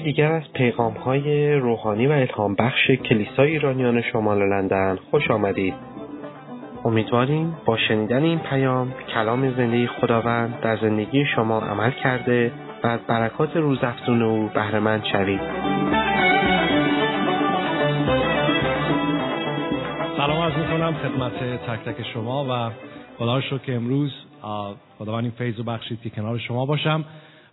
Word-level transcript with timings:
یکی 0.00 0.12
دیگر 0.12 0.32
از 0.32 0.42
پیغام 0.54 0.92
های 0.92 1.54
روحانی 1.54 2.06
و 2.06 2.12
الهام 2.12 2.54
بخش 2.54 2.90
کلیسای 2.90 3.50
ایرانیان 3.50 4.02
شمال 4.02 4.38
لندن 4.48 4.98
خوش 5.10 5.30
آمدید. 5.30 5.74
امیدواریم 6.84 7.56
با 7.64 7.76
شنیدن 7.76 8.22
این 8.22 8.38
پیام 8.38 8.94
کلام 9.14 9.50
زندگی 9.50 9.86
خداوند 9.86 10.60
در 10.60 10.76
زندگی 10.76 11.24
شما 11.24 11.60
عمل 11.60 11.90
کرده 11.90 12.52
و 12.84 12.86
از 12.86 13.00
برکات 13.00 13.56
روزافزون 13.56 14.22
او 14.22 14.50
بهرهمند 14.54 15.04
شوید. 15.04 15.40
سلام 20.16 20.42
عرض 20.42 20.54
می‌کنم 20.54 20.94
خدمت 20.94 21.32
تک 21.66 21.84
تک 21.84 22.06
شما 22.14 22.46
و 22.50 22.70
خدا 23.18 23.40
که 23.40 23.74
امروز 23.74 24.12
خداوند 24.98 25.24
این 25.24 25.32
فیض 25.38 25.60
و 25.60 25.62
بخشید 25.62 26.00
که 26.02 26.10
کنار 26.10 26.38
شما 26.38 26.66
باشم 26.66 27.04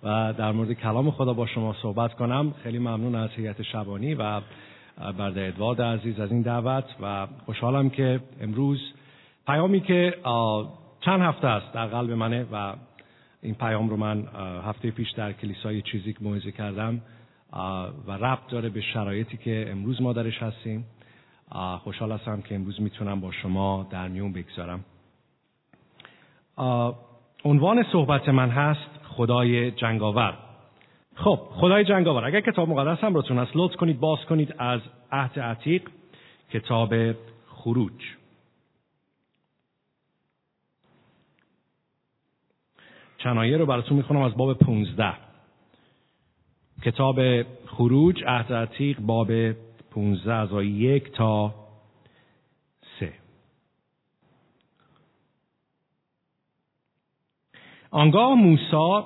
و 0.07 0.33
در 0.33 0.51
مورد 0.51 0.73
کلام 0.73 1.11
خدا 1.11 1.33
با 1.33 1.45
شما 1.45 1.75
صحبت 1.81 2.13
کنم. 2.13 2.53
خیلی 2.63 2.79
ممنون 2.79 3.15
از 3.15 3.29
هیئت 3.29 3.61
شبانی 3.61 4.13
و 4.13 4.41
برده 5.17 5.47
ادوارد 5.47 5.81
عزیز 5.81 6.19
از 6.19 6.31
این 6.31 6.41
دعوت 6.41 6.85
و 7.01 7.27
خوشحالم 7.45 7.89
که 7.89 8.19
امروز 8.41 8.79
پیامی 9.47 9.81
که 9.81 10.13
چند 11.01 11.21
هفته 11.21 11.47
است 11.47 11.73
در 11.73 11.85
قلب 11.87 12.11
منه 12.11 12.45
و 12.51 12.73
این 13.41 13.55
پیام 13.55 13.89
رو 13.89 13.97
من 13.97 14.27
هفته 14.65 14.91
پیش 14.91 15.11
در 15.11 15.33
کلیسای 15.33 15.81
چیزیک 15.81 16.21
موعظه 16.21 16.51
کردم 16.51 17.01
و 18.07 18.11
ربط 18.11 18.47
داره 18.49 18.69
به 18.69 18.81
شرایطی 18.81 19.37
که 19.37 19.67
امروز 19.71 20.01
ما 20.01 20.13
درش 20.13 20.43
هستیم 20.43 20.85
خوشحال 21.83 22.11
هستم 22.11 22.41
که 22.41 22.55
امروز 22.55 22.81
می‌تونم 22.81 23.19
با 23.19 23.31
شما 23.31 23.87
در 23.89 24.07
میون 24.07 24.33
بگذارم. 24.33 24.85
عنوان 27.45 27.83
صحبت 27.91 28.29
من 28.29 28.49
هست 28.49 28.96
خدای 29.17 29.71
جنگاور. 29.71 30.37
خب 31.15 31.39
خدای 31.51 31.85
جنگاور 31.85 32.25
اگر 32.25 32.41
کتاب 32.41 32.69
مقدس 32.69 33.03
هم 33.03 33.15
راتون 33.15 33.37
هست 33.37 33.51
لطف 33.55 33.75
کنید 33.75 33.99
باز 33.99 34.19
کنید 34.29 34.55
از 34.57 34.81
عهد 35.11 35.39
عتیق 35.39 35.89
کتاب 36.51 36.93
خروج. 37.47 37.91
چنایه 43.17 43.57
رو 43.57 43.65
براتون 43.65 43.97
می‌خونم 43.97 44.21
از 44.21 44.37
باب 44.37 44.53
15 44.53 45.13
کتاب 46.85 47.19
خروج 47.65 48.23
عهد 48.27 48.53
عتیق 48.53 48.99
باب 48.99 49.31
15 49.91 50.33
از 50.33 50.49
یک 50.63 51.11
تا 51.11 51.66
آنگاه 57.91 58.33
موسی 58.33 59.05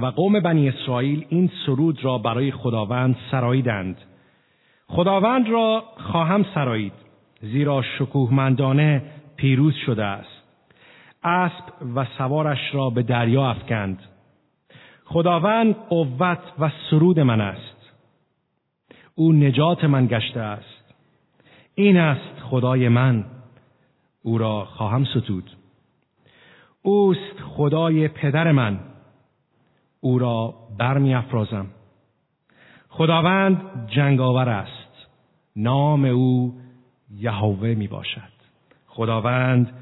و 0.00 0.06
قوم 0.06 0.40
بنی 0.40 0.68
اسرائیل 0.68 1.26
این 1.28 1.50
سرود 1.66 2.04
را 2.04 2.18
برای 2.18 2.52
خداوند 2.52 3.16
سراییدند. 3.30 3.96
خداوند 4.88 5.48
را 5.48 5.84
خواهم 5.96 6.46
سرایید 6.54 6.92
زیرا 7.42 7.82
شکوهمندانه 7.82 9.02
پیروز 9.36 9.74
شده 9.86 10.04
است. 10.04 10.42
اسب 11.22 11.64
و 11.94 12.06
سوارش 12.18 12.74
را 12.74 12.90
به 12.90 13.02
دریا 13.02 13.50
افکند. 13.50 13.98
خداوند 15.04 15.74
قوت 15.74 16.38
و 16.58 16.70
سرود 16.90 17.20
من 17.20 17.40
است. 17.40 17.92
او 19.14 19.32
نجات 19.32 19.84
من 19.84 20.06
گشته 20.06 20.40
است. 20.40 20.94
این 21.74 21.96
است 21.96 22.40
خدای 22.42 22.88
من. 22.88 23.24
او 24.22 24.38
را 24.38 24.64
خواهم 24.64 25.04
ستود. 25.04 25.50
اوست 26.86 27.40
خدای 27.56 28.08
پدر 28.08 28.52
من. 28.52 28.80
او 30.00 30.18
را 30.18 30.54
برمی 30.78 31.14
افرازم 31.14 31.66
خداوند 32.88 33.86
جنگاور 33.86 34.48
است. 34.48 35.08
نام 35.56 36.04
او 36.04 36.54
یهوه 37.10 37.68
می 37.68 37.88
باشد 37.88 38.34
خداوند 38.86 39.72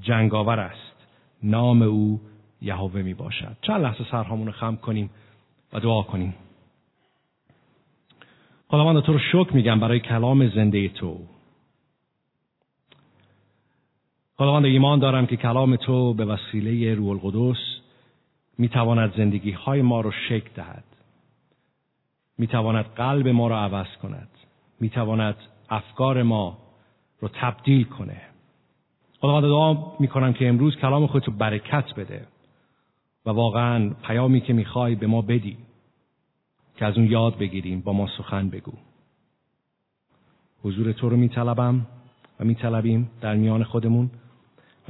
جنگاور 0.00 0.60
است. 0.60 0.96
نام 1.42 1.82
او 1.82 2.20
یهوه 2.62 3.02
می 3.02 3.14
باشد 3.14 3.56
چند 3.62 3.80
لحظه 3.80 4.04
سرهامون 4.10 4.46
رو 4.46 4.52
خم 4.52 4.76
کنیم 4.76 5.10
و 5.72 5.80
دعا 5.80 6.02
کنیم. 6.02 6.34
خداوند 8.68 9.02
تو 9.02 9.12
رو 9.12 9.18
شکر 9.18 9.52
میگم 9.54 9.80
برای 9.80 10.00
کلام 10.00 10.48
زنده 10.48 10.88
تو. 10.88 11.18
خداوند 14.40 14.64
ایمان 14.64 14.98
دارم 14.98 15.26
که 15.26 15.36
کلام 15.36 15.76
تو 15.76 16.14
به 16.14 16.24
وسیله 16.24 16.94
روح 16.94 17.08
القدس 17.08 17.58
می‌تواند 18.58 19.16
زندگی 19.16 19.50
های 19.50 19.82
ما 19.82 20.00
رو 20.00 20.10
شکل 20.28 20.50
دهد. 20.54 20.84
می‌تواند 22.38 22.84
قلب 22.84 23.28
ما 23.28 23.48
را 23.48 23.58
عوض 23.60 23.86
کند. 24.02 24.28
می‌تواند 24.80 25.36
افکار 25.70 26.22
ما 26.22 26.58
رو 27.20 27.28
تبدیل 27.28 27.84
کنه. 27.84 28.20
خداوند 29.20 29.44
دعا 29.44 29.92
می‌کنم 29.98 30.32
که 30.32 30.48
امروز 30.48 30.76
کلام 30.76 31.06
خودت 31.06 31.26
رو 31.26 31.32
برکت 31.32 31.94
بده 31.96 32.26
و 33.26 33.30
واقعا 33.30 33.90
پیامی 33.90 34.40
که 34.40 34.52
می‌خوای 34.52 34.94
به 34.94 35.06
ما 35.06 35.22
بدی 35.22 35.56
که 36.76 36.86
از 36.86 36.96
اون 36.96 37.06
یاد 37.06 37.38
بگیریم 37.38 37.80
با 37.80 37.92
ما 37.92 38.08
سخن 38.18 38.48
بگو. 38.48 38.72
حضور 40.62 40.92
تو 40.92 41.08
رو 41.08 41.16
میطلبم 41.16 41.86
و 42.40 42.44
میطلبیم 42.44 43.10
در 43.20 43.34
میان 43.34 43.64
خودمون. 43.64 44.10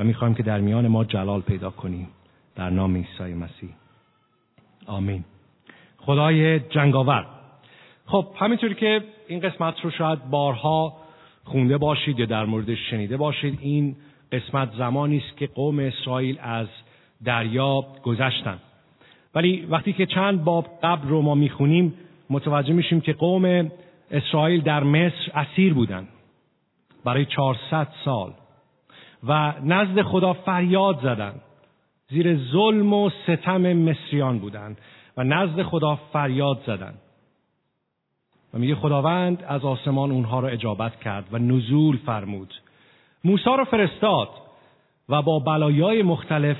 و 0.00 0.04
می‌خوایم 0.04 0.34
که 0.34 0.42
در 0.42 0.60
میان 0.60 0.88
ما 0.88 1.04
جلال 1.04 1.40
پیدا 1.40 1.70
کنیم. 1.70 2.08
در 2.56 2.70
نام 2.70 2.96
عیسی 2.96 3.34
مسیح. 3.34 3.70
آمین. 4.86 5.24
خدای 5.98 6.60
جنگاور. 6.60 7.26
خب 8.06 8.26
همینطوری 8.36 8.74
که 8.74 9.00
این 9.28 9.40
قسمت 9.40 9.80
رو 9.80 9.90
شاید 9.90 10.30
بارها 10.30 10.96
خونده 11.44 11.78
باشید 11.78 12.18
یا 12.18 12.26
در 12.26 12.44
موردش 12.44 12.78
شنیده 12.90 13.16
باشید 13.16 13.58
این 13.60 13.96
قسمت 14.32 14.68
زمانی 14.78 15.18
است 15.18 15.36
که 15.36 15.46
قوم 15.46 15.78
اسرائیل 15.78 16.38
از 16.42 16.66
دریا 17.24 17.86
گذشتند 18.02 18.60
ولی 19.34 19.66
وقتی 19.70 19.92
که 19.92 20.06
چند 20.06 20.44
باب 20.44 20.66
قبل 20.82 21.08
رو 21.08 21.22
ما 21.22 21.34
می‌خونیم 21.34 21.94
متوجه 22.30 22.72
میشیم 22.72 23.00
که 23.00 23.12
قوم 23.12 23.70
اسرائیل 24.10 24.60
در 24.60 24.84
مصر 24.84 25.30
اسیر 25.34 25.74
بودند 25.74 26.08
برای 27.04 27.24
400 27.24 27.88
سال. 28.04 28.32
و 29.26 29.54
نزد 29.64 30.02
خدا 30.02 30.32
فریاد 30.32 31.00
زدند 31.02 31.40
زیر 32.08 32.36
ظلم 32.36 32.92
و 32.92 33.10
ستم 33.10 33.72
مصریان 33.72 34.38
بودند 34.38 34.78
و 35.16 35.24
نزد 35.24 35.62
خدا 35.62 35.98
فریاد 36.12 36.62
زدند 36.66 36.98
و 38.54 38.58
میگه 38.58 38.74
خداوند 38.74 39.44
از 39.48 39.64
آسمان 39.64 40.10
اونها 40.10 40.40
را 40.40 40.48
اجابت 40.48 41.00
کرد 41.00 41.24
و 41.32 41.38
نزول 41.38 41.96
فرمود. 41.96 42.54
موسی 43.24 43.44
را 43.58 43.64
فرستاد 43.64 44.28
و 45.08 45.22
با 45.22 45.38
بلایای 45.38 46.02
مختلف 46.02 46.56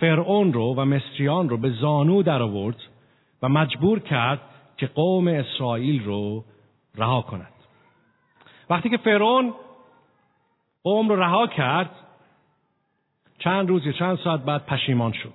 فرعون 0.00 0.52
رو 0.52 0.74
و 0.74 0.84
مصریان 0.84 1.48
رو 1.48 1.56
به 1.56 1.70
زانو 1.70 2.22
در 2.22 2.42
آورد 2.42 2.76
و 3.42 3.48
مجبور 3.48 4.00
کرد 4.00 4.40
که 4.76 4.86
قوم 4.86 5.28
اسرائیل 5.28 6.04
رو 6.04 6.44
رها 6.94 7.22
کند. 7.22 7.52
وقتی 8.70 8.90
که 8.90 8.96
فرعون 8.96 9.52
قوم 10.82 11.08
رو 11.08 11.16
رها 11.16 11.46
کرد. 11.46 11.90
چند 13.38 13.68
روز 13.68 13.86
یا 13.86 13.92
چند 13.92 14.18
ساعت 14.18 14.40
بعد 14.40 14.66
پشیمان 14.66 15.12
شد. 15.12 15.34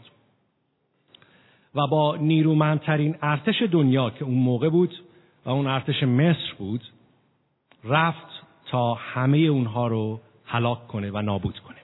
و 1.76 1.88
با 1.88 2.16
نیرومندترین 2.16 3.16
ارتش 3.22 3.62
دنیا 3.72 4.10
که 4.10 4.26
اون 4.26 4.38
موقع 4.38 4.70
بود 4.70 5.04
و 5.46 5.50
اون 5.50 5.68
ارتش 5.68 6.04
مصر 6.04 6.54
بود 6.58 6.82
رفت 7.84 8.46
تا 8.66 8.94
همه 8.94 9.38
اونها 9.38 9.88
رو 9.88 10.22
هلاک 10.46 10.88
کنه 10.88 11.12
و 11.12 11.22
نابود 11.22 11.60
کنه. 11.60 11.78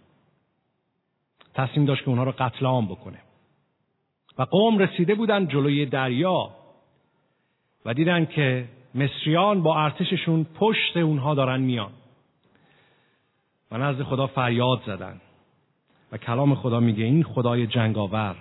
تصمیم 1.53 1.85
داشت 1.85 2.03
که 2.03 2.09
اونها 2.09 2.23
رو 2.23 2.31
قتل 2.31 2.65
عام 2.65 2.85
بکنه. 2.87 3.17
و 4.37 4.43
قوم 4.43 4.77
رسیده 4.77 5.15
بودن 5.15 5.47
جلوی 5.47 5.85
دریا 5.85 6.49
و 7.85 7.93
دیدن 7.93 8.25
که 8.25 8.69
مصریان 8.95 9.63
با 9.63 9.83
ارتششون 9.83 10.43
پشت 10.43 10.97
اونها 10.97 11.35
دارن 11.35 11.61
میان. 11.61 11.91
و 13.71 13.77
نزد 13.77 14.03
خدا 14.03 14.27
فریاد 14.27 14.81
زدن. 14.85 15.21
و 16.11 16.17
کلام 16.17 16.55
خدا 16.55 16.79
میگه 16.79 17.03
این 17.03 17.23
خدای 17.23 17.67
جنگاور 17.67 18.35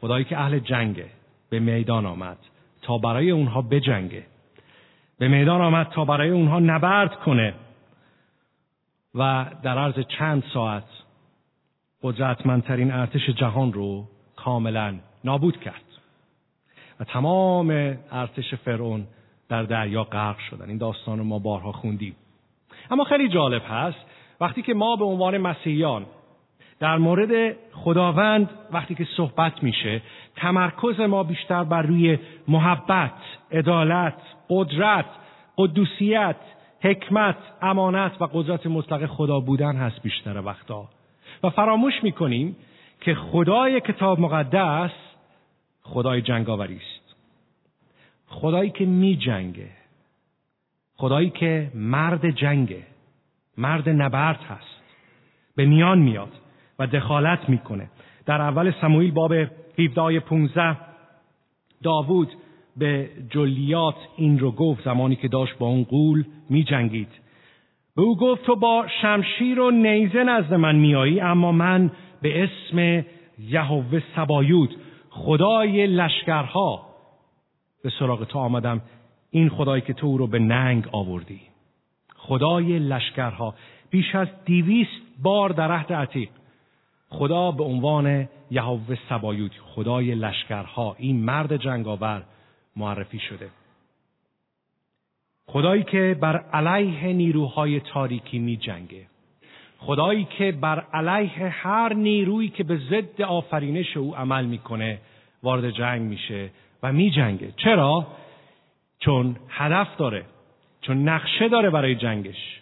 خدایی 0.00 0.24
که 0.24 0.38
اهل 0.38 0.58
جنگه 0.58 1.06
به 1.50 1.58
میدان 1.58 2.06
آمد 2.06 2.38
تا 2.82 2.98
برای 2.98 3.30
اونها 3.30 3.62
بجنگه. 3.62 4.26
به 5.18 5.28
میدان 5.28 5.60
آمد 5.60 5.88
تا 5.88 6.04
برای 6.04 6.30
اونها 6.30 6.58
نبرد 6.58 7.14
کنه. 7.14 7.54
و 9.14 9.46
در 9.62 9.78
عرض 9.78 10.06
چند 10.18 10.42
ساعت 10.54 10.84
قدرتمندترین 12.02 12.92
ارتش 12.92 13.30
جهان 13.30 13.72
رو 13.72 14.08
کاملا 14.36 14.94
نابود 15.24 15.60
کرد. 15.60 15.84
و 17.00 17.04
تمام 17.04 17.70
ارتش 18.12 18.54
فرعون 18.54 19.06
در 19.48 19.62
دریا 19.62 20.04
غرق 20.04 20.38
شدن. 20.38 20.68
این 20.68 20.78
داستان 20.78 21.18
رو 21.18 21.24
ما 21.24 21.38
بارها 21.38 21.72
خوندیم. 21.72 22.16
اما 22.90 23.04
خیلی 23.04 23.28
جالب 23.28 23.62
هست 23.68 23.98
وقتی 24.40 24.62
که 24.62 24.74
ما 24.74 24.96
به 24.96 25.04
عنوان 25.04 25.38
مسیحیان 25.38 26.06
در 26.80 26.98
مورد 26.98 27.56
خداوند 27.72 28.50
وقتی 28.72 28.94
که 28.94 29.06
صحبت 29.16 29.62
میشه 29.62 30.02
تمرکز 30.36 31.00
ما 31.00 31.22
بیشتر 31.22 31.64
بر 31.64 31.82
روی 31.82 32.18
محبت، 32.48 33.12
عدالت، 33.52 34.14
قدرت، 34.50 35.06
قدوسیت، 35.56 36.36
حکمت، 36.80 37.36
امانت 37.62 38.12
و 38.20 38.24
قدرت 38.32 38.66
مطلق 38.66 39.06
خدا 39.06 39.40
بودن 39.40 39.76
هست 39.76 40.02
بیشتر 40.02 40.40
وقتا. 40.40 40.88
و 41.42 41.50
فراموش 41.50 41.94
می‌کنیم 42.02 42.56
که 43.00 43.14
خدای 43.14 43.80
کتاب 43.80 44.20
مقدس 44.20 44.90
خدای 45.82 46.22
جنگاوری 46.22 46.76
است. 46.76 47.16
خدایی 48.26 48.70
که 48.70 48.84
می 48.86 49.16
جنگه 49.16 49.79
خدایی 51.00 51.30
که 51.30 51.70
مرد 51.74 52.30
جنگه 52.30 52.82
مرد 53.58 53.88
نبرد 53.88 54.40
هست. 54.40 54.80
به 55.56 55.66
میان 55.66 55.98
میاد 55.98 56.32
و 56.78 56.86
دخالت 56.86 57.48
می‌کنه. 57.48 57.90
در 58.26 58.40
اول 58.40 58.72
سموئیل 58.80 59.10
باب 59.10 59.32
17 59.78 60.20
15 60.20 60.76
داوود 61.82 62.28
به 62.76 63.08
جلیات 63.30 63.94
این 64.16 64.38
رو 64.38 64.52
گفت 64.52 64.84
زمانی 64.84 65.16
که 65.16 65.28
داشت 65.28 65.58
با 65.58 65.66
اون 65.66 65.84
قول 65.84 66.24
می 66.50 66.64
جنگید 66.64 67.08
به 67.96 68.02
او 68.02 68.16
گفت 68.16 68.42
تو 68.44 68.56
با 68.56 68.86
شمشیر 69.02 69.60
و 69.60 69.70
نیزه 69.70 70.24
نزد 70.24 70.54
من 70.54 70.76
میایی 70.76 71.20
اما 71.20 71.52
من 71.52 71.90
به 72.22 72.44
اسم 72.44 73.04
یهوه 73.38 74.02
سبایود 74.16 74.76
خدای 75.10 75.86
لشکرها 75.86 76.86
به 77.82 77.90
سراغ 77.98 78.24
تو 78.24 78.38
آمدم 78.38 78.80
این 79.30 79.48
خدایی 79.48 79.82
که 79.82 79.92
تو 79.92 80.16
رو 80.16 80.26
به 80.26 80.38
ننگ 80.38 80.88
آوردی. 80.92 81.40
خدای 82.16 82.78
لشکرها 82.78 83.54
بیش 83.90 84.14
از 84.14 84.28
دیویست 84.44 85.00
بار 85.22 85.50
در 85.50 85.72
عهد 85.72 85.92
عتیق. 85.92 86.28
خدا 87.08 87.50
به 87.50 87.64
عنوان 87.64 88.28
یهوه 88.50 88.98
سبایود 89.08 89.52
خدای 89.74 90.14
لشکرها 90.14 90.96
این 90.98 91.24
مرد 91.24 91.56
جنگاور 91.56 92.22
معرفی 92.76 93.18
شده. 93.18 93.48
خدایی 95.46 95.82
که 95.82 96.16
بر 96.20 96.36
علیه 96.36 97.12
نیروهای 97.12 97.80
تاریکی 97.80 98.38
می 98.38 98.56
جنگه. 98.56 99.06
خدایی 99.78 100.24
که 100.24 100.52
بر 100.52 100.80
علیه 100.80 101.48
هر 101.48 101.94
نیرویی 101.94 102.48
که 102.48 102.64
به 102.64 102.76
ضد 102.76 103.22
آفرینش 103.22 103.96
او 103.96 104.16
عمل 104.16 104.44
می‌کنه 104.44 104.98
وارد 105.42 105.70
جنگ 105.70 106.02
میشه 106.02 106.50
و 106.82 106.92
می 106.92 107.10
جنگه. 107.10 107.52
چرا؟ 107.56 108.06
چون 109.00 109.36
هدف 109.48 109.96
داره 109.96 110.24
چون 110.80 111.08
نقشه 111.08 111.48
داره 111.48 111.70
برای 111.70 111.94
جنگش. 111.94 112.60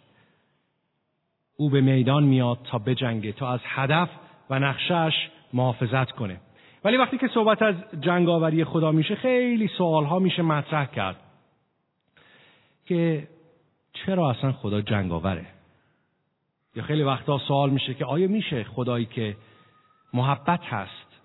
او 1.57 1.71
به 1.71 1.81
میدان 1.81 2.25
میاد 2.25 2.59
تا 2.65 2.79
بجنگه 2.79 3.33
تا 3.33 3.53
از 3.53 3.61
هدف 3.65 4.09
و 4.51 4.59
نقشهش 4.59 5.15
محافظت 5.53 6.13
کنه. 6.13 6.41
ولی 6.85 6.97
وقتی 6.97 7.19
که 7.19 7.29
صحبت 7.29 7.63
از 7.63 7.75
جنگاوری 8.01 8.65
خدا 8.65 8.93
میشه 8.93 9.15
خیلی 9.15 9.69
سوال 9.69 10.05
ها 10.05 10.19
میشه 10.19 10.43
مطرح 10.43 10.87
کرد 10.87 11.17
که 12.87 13.29
چرا 13.93 14.31
اصلا 14.31 14.53
خدا 14.53 14.81
جنگاوره؟ 14.81 15.47
یا 16.77 16.83
خیلی 16.83 17.03
وقتا 17.03 17.39
سوال 17.39 17.71
میشه 17.71 17.95
که 17.95 18.05
آیا 18.05 18.29
میشه 18.29 18.65
خدایی 18.65 19.05
که 19.05 19.37
محبت 20.15 20.65
هست 20.65 21.21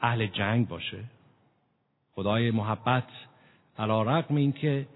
اهل 0.00 0.26
جنگ 0.26 0.68
باشه؟ 0.68 1.04
خدای 2.14 2.50
محبت 2.50 3.08
علا 3.78 4.02
رقم 4.02 4.36
این 4.36 4.52
که 4.52 4.86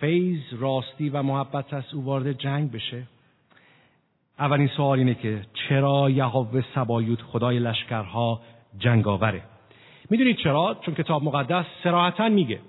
فیض 0.00 0.40
راستی 0.52 1.08
و 1.08 1.22
محبت 1.22 1.72
هست 1.72 1.94
او 1.94 2.04
وارد 2.04 2.32
جنگ 2.32 2.72
بشه. 2.72 3.02
اولین 4.38 4.68
سوال 4.68 4.98
اینه 4.98 5.14
که 5.14 5.42
چرا 5.54 6.10
یهوه 6.10 6.64
سبایوت 6.74 7.22
خدای 7.22 7.58
لشکرها 7.58 8.40
جنگاوره؟ 8.78 9.42
می‌دونید 10.10 10.36
چرا؟ 10.36 10.76
چون 10.80 10.94
کتاب 10.94 11.22
مقدس 11.22 11.64
سراحتا 11.84 12.28
میگه. 12.28 12.60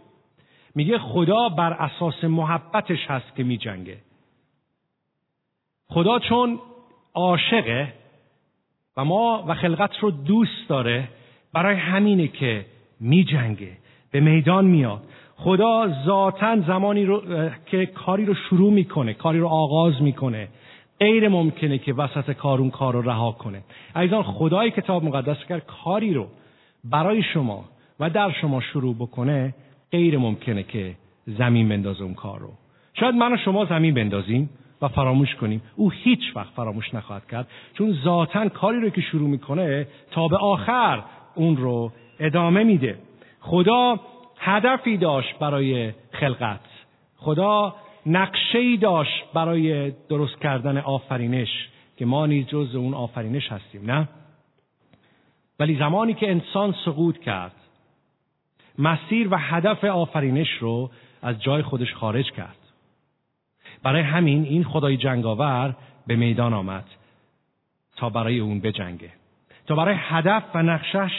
میگه 0.75 0.97
خدا 0.99 1.49
بر 1.49 1.73
اساس 1.73 2.23
محبتش 2.23 3.05
هست 3.07 3.35
که 3.35 3.43
میجنگه. 3.43 3.97
خدا 5.89 6.19
چون 6.19 6.59
عاشقه 7.13 7.93
و 8.97 9.05
ما 9.05 9.43
و 9.47 9.53
خلقت 9.53 9.99
رو 9.99 10.11
دوست 10.11 10.69
داره 10.69 11.09
برای 11.53 11.75
همینه 11.75 12.27
که 12.27 12.65
میجنگه. 12.99 13.77
به 14.11 14.19
میدان 14.19 14.65
میاد. 14.65 15.01
خدا 15.35 15.89
ذاتا 16.05 16.59
زمانی 16.59 17.05
رو 17.05 17.21
که 17.65 17.85
کاری 17.85 18.25
رو 18.25 18.33
شروع 18.33 18.73
می‌کنه 18.73 19.13
کاری 19.13 19.39
رو 19.39 19.47
آغاز 19.47 20.01
می‌کنه. 20.01 20.47
غیر 20.99 21.27
ممکنه 21.27 21.77
که 21.77 21.93
وسط 21.93 22.31
کارون 22.31 22.69
کار 22.69 22.93
رو 22.93 23.01
رها 23.01 23.31
کنه. 23.31 23.61
عزیزان 23.95 24.23
خدای 24.23 24.71
کتاب 24.71 25.03
مقدس 25.03 25.45
کرد 25.49 25.65
کاری 25.65 26.13
رو 26.13 26.27
برای 26.83 27.23
شما 27.23 27.65
و 27.99 28.09
در 28.09 28.31
شما 28.31 28.61
شروع 28.61 28.95
بکنه 28.95 29.53
غیر 29.91 30.17
ممکنه 30.17 30.63
که 30.63 30.95
زمین 31.25 31.69
بندازه 31.69 32.03
اون 32.03 32.13
کار 32.13 32.39
رو. 32.39 32.49
شاید 32.93 33.15
من 33.15 33.33
و 33.33 33.37
شما 33.37 33.65
زمین 33.65 33.93
بندازیم 33.93 34.49
و 34.81 34.87
فراموش 34.87 35.35
کنیم. 35.35 35.61
او 35.75 35.91
هیچ 35.91 36.19
وقت 36.35 36.53
فراموش 36.55 36.93
نخواهد 36.93 37.27
کرد. 37.27 37.47
چون 37.73 37.93
ذاتا 38.03 38.49
کاری 38.49 38.79
رو 38.79 38.89
که 38.89 39.01
شروع 39.01 39.29
می‌کنه 39.29 39.87
تا 40.11 40.27
به 40.27 40.37
آخر 40.37 41.03
اون 41.35 41.57
رو 41.57 41.91
ادامه 42.19 42.63
میده. 42.63 42.97
خدا 43.39 43.99
هدفی 44.37 44.97
داشت 44.97 45.39
برای 45.39 45.93
خلقت. 46.11 46.59
خدا 47.17 47.75
نقشه 48.05 48.77
داشت 48.77 49.23
برای 49.33 49.91
درست 49.91 50.39
کردن 50.39 50.77
آفرینش 50.77 51.69
که 51.97 52.05
ما 52.05 52.25
نیز 52.25 52.47
جز 52.47 52.75
اون 52.75 52.93
آفرینش 52.93 53.51
هستیم 53.51 53.91
نه؟ 53.91 54.09
ولی 55.59 55.77
زمانی 55.79 56.13
که 56.13 56.31
انسان 56.31 56.75
سقوط 56.85 57.19
کرد 57.19 57.53
مسیر 58.79 59.27
و 59.33 59.37
هدف 59.37 59.83
آفرینش 59.83 60.49
رو 60.59 60.91
از 61.21 61.41
جای 61.41 61.61
خودش 61.61 61.93
خارج 61.93 62.31
کرد. 62.31 62.57
برای 63.83 64.01
همین 64.01 64.43
این 64.43 64.63
خدای 64.63 64.97
جنگاور 64.97 65.75
به 66.07 66.15
میدان 66.15 66.53
آمد 66.53 66.85
تا 67.95 68.09
برای 68.09 68.39
اون 68.39 68.59
بجنگه. 68.59 69.11
تا 69.67 69.75
برای 69.75 69.95
هدف 69.99 70.43
و 70.55 70.63
نقشش 70.63 71.11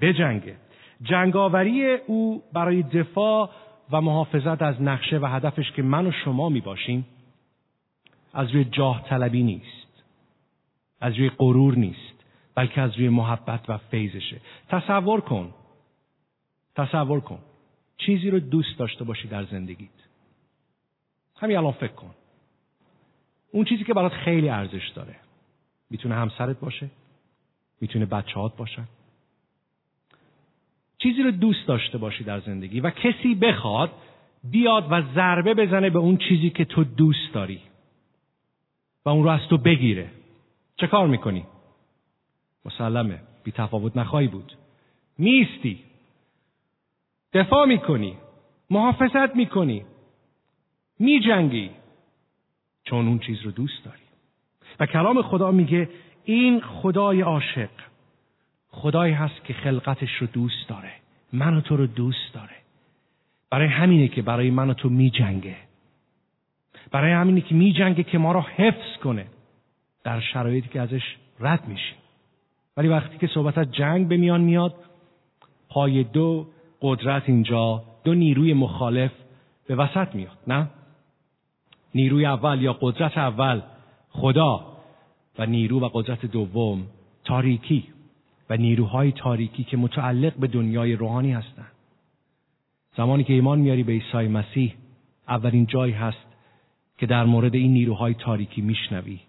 بجنگه. 0.00 0.56
جنگاوری 1.02 1.94
او 1.94 2.42
برای 2.52 2.82
دفاع 2.82 3.50
و 3.90 4.00
محافظت 4.00 4.62
از 4.62 4.82
نقشه 4.82 5.18
و 5.18 5.26
هدفش 5.26 5.72
که 5.72 5.82
من 5.82 6.06
و 6.06 6.12
شما 6.12 6.48
می 6.48 6.60
باشیم 6.60 7.06
از 8.32 8.50
روی 8.50 8.64
جاه 8.64 9.04
طلبی 9.08 9.42
نیست 9.42 10.02
از 11.00 11.14
روی 11.14 11.30
غرور 11.38 11.74
نیست 11.74 12.24
بلکه 12.54 12.80
از 12.80 12.96
روی 12.96 13.08
محبت 13.08 13.70
و 13.70 13.78
فیضشه. 13.78 14.40
تصور 14.68 15.20
کن 15.20 15.54
تصور 16.74 17.20
کن 17.20 17.38
چیزی 17.96 18.30
رو 18.30 18.40
دوست 18.40 18.78
داشته 18.78 19.04
باشی 19.04 19.28
در 19.28 19.44
زندگیت. 19.44 19.88
همین 21.36 21.56
الان 21.56 21.72
فکر 21.72 21.92
کن. 21.92 22.14
اون 23.52 23.64
چیزی 23.64 23.84
که 23.84 23.94
برات 23.94 24.12
خیلی 24.12 24.48
ارزش 24.48 24.88
داره 24.88 25.16
می‌تونه 25.90 26.14
همسرت 26.14 26.60
باشه 26.60 26.90
می‌تونه 27.80 28.06
بچهات 28.06 28.56
باشن 28.56 28.88
چیزی 31.02 31.22
رو 31.22 31.30
دوست 31.30 31.66
داشته 31.66 31.98
باشی 31.98 32.24
در 32.24 32.40
زندگی 32.40 32.80
و 32.80 32.90
کسی 32.90 33.34
بخواد 33.34 33.90
بیاد 34.44 34.86
و 34.90 35.02
ضربه 35.14 35.54
بزنه 35.54 35.90
به 35.90 35.98
اون 35.98 36.16
چیزی 36.16 36.50
که 36.50 36.64
تو 36.64 36.84
دوست 36.84 37.34
داری 37.34 37.60
و 39.04 39.08
اون 39.08 39.24
رو 39.24 39.30
از 39.30 39.40
تو 39.50 39.58
بگیره. 39.58 40.10
چه 40.76 40.86
کار 40.86 41.06
می‌کنی؟ 41.06 41.44
مسلمه. 42.64 43.20
بی 43.44 43.52
تفاوت 43.52 43.96
نخواهی 43.96 44.28
بود. 44.28 44.52
میستی 45.18 45.78
دفاع 47.32 47.66
می‌کنی. 47.66 48.16
محافظت 48.70 49.36
می‌کنی. 49.36 49.84
میجنگی. 50.98 51.70
چون 52.84 53.08
اون 53.08 53.18
چیز 53.18 53.42
رو 53.42 53.50
دوست 53.50 53.84
داری. 53.84 54.02
و 54.80 54.86
کلام 54.86 55.22
خدا 55.22 55.50
میگه 55.50 55.88
این 56.24 56.60
خدای 56.60 57.20
عاشق 57.20 57.70
خدایی 58.72 59.12
هست 59.12 59.44
که 59.44 59.52
خلقتش 59.52 60.14
رو 60.14 60.26
دوست 60.26 60.68
داره. 60.68 60.92
من 61.32 61.56
و 61.56 61.60
تو 61.60 61.76
رو 61.76 61.86
دوست 61.86 62.34
داره. 62.34 62.56
برای 63.50 63.68
همینه 63.68 64.08
که 64.08 64.22
برای 64.22 64.50
من 64.50 64.70
و 64.70 64.74
تو 64.74 64.88
می 64.88 65.10
جنگه. 65.10 65.56
برای 66.90 67.12
همینه 67.12 67.40
که 67.40 67.54
می 67.54 67.72
جنگه 67.72 68.02
که 68.02 68.18
ما 68.18 68.32
رو 68.32 68.40
حفظ 68.40 68.96
کنه. 69.04 69.26
در 70.04 70.20
شرایطی 70.20 70.68
که 70.68 70.80
ازش 70.80 71.16
رد 71.40 71.68
میشیم. 71.68 71.96
ولی 72.76 72.88
وقتی 72.88 73.18
که 73.18 73.26
صحبت 73.26 73.58
از 73.58 73.72
جنگ 73.72 74.08
به 74.08 74.16
میان 74.16 74.40
میاد 74.40 74.74
پای 75.68 76.04
دو 76.04 76.46
قدرت 76.80 77.22
اینجا 77.26 77.82
دو 78.04 78.14
نیروی 78.14 78.54
مخالف 78.54 79.10
به 79.66 79.74
وسط 79.74 80.14
میاد 80.14 80.38
نه؟ 80.46 80.68
نیروی 81.94 82.26
اول 82.26 82.62
یا 82.62 82.72
قدرت 82.80 83.18
اول 83.18 83.60
خدا 84.10 84.66
و 85.38 85.46
نیرو 85.46 85.80
و 85.80 85.88
قدرت 85.92 86.26
دوم 86.26 86.86
تاریکی. 87.24 87.84
و 88.50 88.56
نیروهای 88.56 89.12
تاریکی 89.12 89.64
که 89.64 89.76
متعلق 89.76 90.34
به 90.36 90.46
دنیای 90.46 90.96
روحانی 90.96 91.32
هستند. 91.32 91.72
زمانی 92.96 93.24
که 93.24 93.32
ایمان 93.32 93.58
میاری 93.58 93.82
به 93.82 93.92
عیسی 93.92 94.28
مسیح 94.28 94.74
اولین 95.28 95.66
جایی 95.66 95.92
هست 95.92 96.26
که 96.98 97.06
در 97.06 97.24
مورد 97.24 97.54
این 97.54 97.72
نیروهای 97.72 98.14
تاریکی 98.14 98.60
میشنوی. 98.60 99.20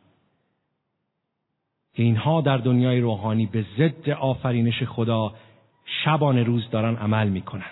که 1.94 2.04
اینها 2.04 2.42
در 2.42 2.58
دنیای 2.58 3.00
روحانی 3.00 3.46
به 3.46 3.66
ضد 3.78 4.10
آفرینش 4.10 4.84
خدا 4.84 5.34
شبانه 5.86 6.44
روز 6.44 6.70
دارن 6.70 6.96
عمل 6.96 7.30
می‌کنن 7.30 7.72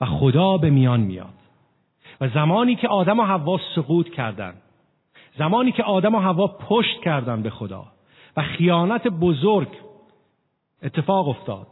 و 0.00 0.06
خدا 0.06 0.58
به 0.58 0.70
میان 0.70 1.00
میاد. 1.00 1.34
و 2.20 2.28
زمانی 2.28 2.76
که 2.76 2.88
آدم 2.88 3.20
و 3.20 3.22
حوا 3.22 3.60
سقوط 3.74 4.10
کردند 4.10 4.62
زمانی 5.38 5.72
که 5.72 5.82
آدم 5.82 6.14
و 6.14 6.18
هوا 6.18 6.46
پشت 6.46 7.00
کردن 7.00 7.42
به 7.42 7.50
خدا 7.50 7.86
و 8.36 8.42
خیانت 8.42 9.08
بزرگ 9.08 9.68
اتفاق 10.82 11.28
افتاد. 11.28 11.66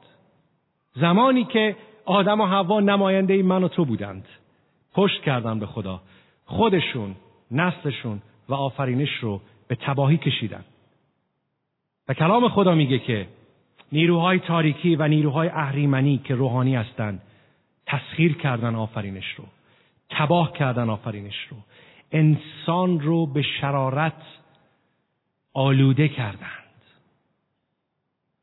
زمانی 0.95 1.45
که 1.45 1.77
آدم 2.05 2.41
و 2.41 2.45
هوا 2.45 2.81
نماینده 2.81 3.43
من 3.43 3.65
و 3.65 3.69
تو 3.69 3.85
بودند. 3.85 4.29
پشت 4.95 5.23
کردن 5.23 5.59
به 5.59 5.67
خدا. 5.67 6.01
خودشون 6.45 7.17
نسلشون 7.51 8.23
و 8.49 8.55
آفرینش 8.55 9.15
رو 9.21 9.41
به 9.69 9.75
تباهی 9.75 10.17
کشیدن. 10.17 10.65
و 12.09 12.15
کلام 12.15 12.49
خدا 12.49 12.75
میگه 12.75 12.99
که 12.99 13.29
نیروهای 13.93 14.39
تاریکی 14.39 14.97
و 14.97 15.09
نیروهای 15.09 15.49
اهریمنی 15.49 16.19
که 16.19 16.35
روحانی 16.35 16.77
هستند 16.77 17.23
تسخیر 17.87 18.37
کردن 18.37 18.75
آفرینش 18.75 19.35
رو. 19.37 19.45
تباه 20.11 20.53
کردن 20.53 20.91
آفرینش 20.91 21.47
رو. 21.51 21.57
انسان 22.13 23.01
رو 23.01 23.27
به 23.27 23.43
شرارت 23.43 24.23
آلوده 25.55 26.09
کردند 26.09 26.60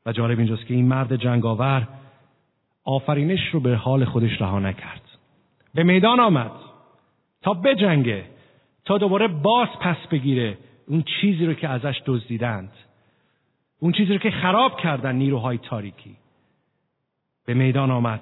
و 0.08 0.12
جالب 0.12 0.38
اینجاست 0.38 0.66
که 0.66 0.74
این 0.74 0.86
مرد 0.88 1.16
جنگاور 1.16 1.88
آفرینش 2.84 3.48
رو 3.52 3.60
به 3.60 3.76
حال 3.76 4.04
خودش 4.04 4.40
رها 4.40 4.58
نکرد. 4.58 5.02
به 5.74 5.82
میدان 5.82 6.20
آمد. 6.20 6.50
تا 7.42 7.54
بجنگه. 7.54 8.24
تا 8.84 8.98
دوباره 8.98 9.28
باز 9.28 9.68
پس 9.80 9.96
بگیره. 10.10 10.58
اون 10.86 11.04
چیزی 11.20 11.46
رو 11.46 11.54
که 11.54 11.68
ازش 11.68 12.02
دزدیدند. 12.06 12.72
اون 13.80 13.92
چیزی 13.92 14.12
رو 14.12 14.18
که 14.18 14.30
خراب 14.30 14.80
کردن 14.80 15.16
نیروهای 15.16 15.58
تاریکی. 15.58 16.16
به 17.46 17.54
میدان 17.54 17.90
آمد. 17.90 18.20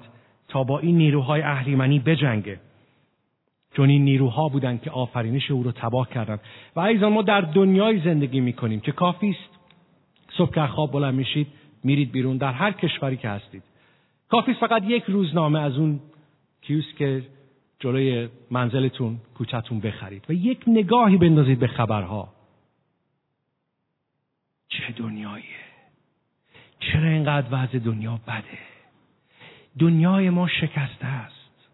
تا 0.49 0.65
با 0.65 0.79
این 0.79 0.99
نیروهای 0.99 1.43
اهریمنی 1.43 1.99
بجنگه. 1.99 2.61
چون 3.77 3.91
این 3.91 4.05
نیروها 4.05 4.49
بودند 4.49 4.83
که 4.83 4.91
آفرینش 4.91 5.51
او 5.51 5.63
رو 5.63 5.73
تباه 5.73 6.09
کردند 6.09 6.41
و 6.77 6.81
ایزان 6.81 7.13
ما 7.13 7.23
در 7.23 7.41
دنیای 7.41 8.01
زندگی 8.01 8.41
می‌کنیم 8.41 8.81
که 8.81 8.93
کافی 8.93 9.31
است 9.31 9.57
صبح 10.39 10.55
که 10.55 10.67
خواب 10.67 10.93
بلند 10.93 11.15
میشید. 11.15 11.47
میرید 11.87 12.13
بیرون 12.13 12.37
در 12.37 12.53
هر 12.53 12.73
کشوری 12.73 13.17
که 13.17 13.29
هستید. 13.29 13.63
کافی 14.29 14.55
فقط 14.55 14.83
یک 14.87 15.05
روزنامه 15.05 15.61
از 15.61 15.77
اون 15.77 16.01
کیوس 16.63 16.95
که 16.99 17.23
جلوی 17.79 18.29
منزلتون 18.51 19.21
کوچتون 19.35 19.81
بخرید 19.81 20.25
و 20.29 20.33
یک 20.33 20.65
نگاهی 20.67 21.17
بندازید 21.17 21.59
به 21.59 21.67
خبرها. 21.67 22.29
چه 24.69 24.93
دنیاییه. 24.97 25.67
چرا 26.81 27.09
اینقدر 27.09 27.47
وضع 27.51 27.79
دنیا 27.79 28.21
بده؟ 28.27 28.59
دنیای 29.79 30.31
ما 30.31 30.49
شکسته 30.49 31.07
است. 31.07 31.71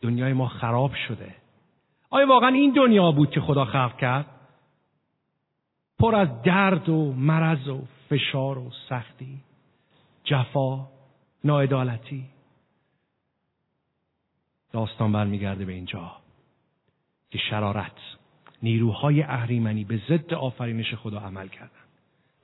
دنیای 0.00 0.32
ما 0.32 0.48
خراب 0.48 0.94
شده. 1.08 1.34
آیا 2.10 2.26
واقعا 2.26 2.48
این 2.48 2.72
دنیا 2.72 3.12
بود 3.12 3.30
که 3.30 3.40
خدا 3.40 3.64
خلق 3.64 3.96
کرد؟ 3.96 4.26
پر 5.98 6.14
از 6.14 6.42
درد 6.42 6.88
و 6.88 7.12
مرض 7.12 7.68
و 7.68 7.82
فشار 8.10 8.58
و 8.58 8.70
سختی 8.88 9.40
جفا 10.24 10.88
ناعدالتی. 11.44 12.24
داستان 14.72 15.12
برمیگرده 15.12 15.64
به 15.64 15.72
اینجا 15.72 16.12
که 17.30 17.38
شرارت 17.38 17.92
نیروهای 18.62 19.22
اهریمنی 19.22 19.84
به 19.84 20.00
ضد 20.08 20.34
آفرینش 20.34 20.94
خدا 20.94 21.18
عمل 21.18 21.48
کردن 21.48 21.70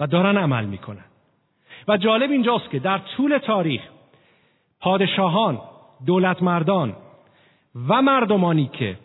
و 0.01 0.07
دارن 0.07 0.37
عمل 0.37 0.65
می‌کنن. 0.65 1.05
و 1.89 1.97
جالب 1.97 2.31
اینجاست 2.31 2.71
که 2.71 2.79
در 2.79 2.99
طول 2.99 3.39
تاریخ 3.39 3.83
پادشاهان 4.81 5.61
دولتمردان 6.07 6.97
و 7.89 8.03
مردمانی 8.03 8.67
که 8.67 8.99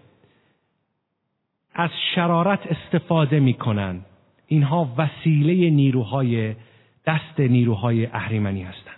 از 1.73 1.89
شرارت 2.15 2.59
استفاده 2.67 3.39
می‌کنن 3.39 4.05
اینها 4.47 4.89
وسیله 4.97 5.69
نیروهای 5.69 6.55
دست 7.05 7.39
نیروهای 7.39 8.05
اهریمنی 8.05 8.63
هستند. 8.63 8.97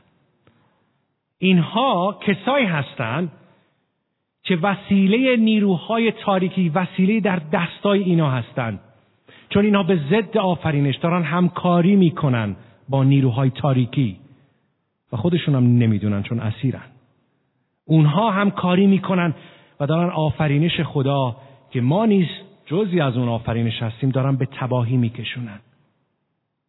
اینها 1.37 2.19
کسایی 2.21 2.65
هستند 2.65 3.31
که 4.43 4.55
وسیله 4.55 5.35
نیروهای 5.37 6.11
تاریکی 6.11 6.69
وسیله 6.69 7.19
در 7.19 7.41
دستای 7.53 8.03
اینا 8.03 8.31
هستند. 8.31 8.79
چون 9.49 9.65
اینها 9.65 9.83
به 9.83 9.99
ضد 10.09 10.37
آفرینش 10.37 10.95
دارن 10.95 11.23
همکاری 11.23 11.95
می‌کنن 11.95 12.55
با 12.89 13.03
نیروهای 13.03 13.49
تاریکی. 13.49 14.17
و 15.11 15.17
خودشون 15.17 15.55
هم 15.55 15.63
نمی‌دونن 15.63 16.23
چون 16.23 16.39
اسیرن. 16.39 16.85
اونها 17.85 18.31
هم 18.31 18.51
کاری 18.51 18.87
می‌کنن 18.87 19.33
و 19.79 19.85
دارن 19.87 20.09
آفرینش 20.09 20.81
خدا 20.81 21.35
که 21.71 21.81
ما 21.81 22.05
نیز 22.05 22.27
جزی 22.69 23.01
از 23.01 23.17
اون 23.17 23.29
آفرینش 23.29 23.83
هستیم 23.83 24.09
دارن 24.09 24.35
به 24.35 24.45
تباهی 24.45 24.97
میکشونن. 24.97 25.59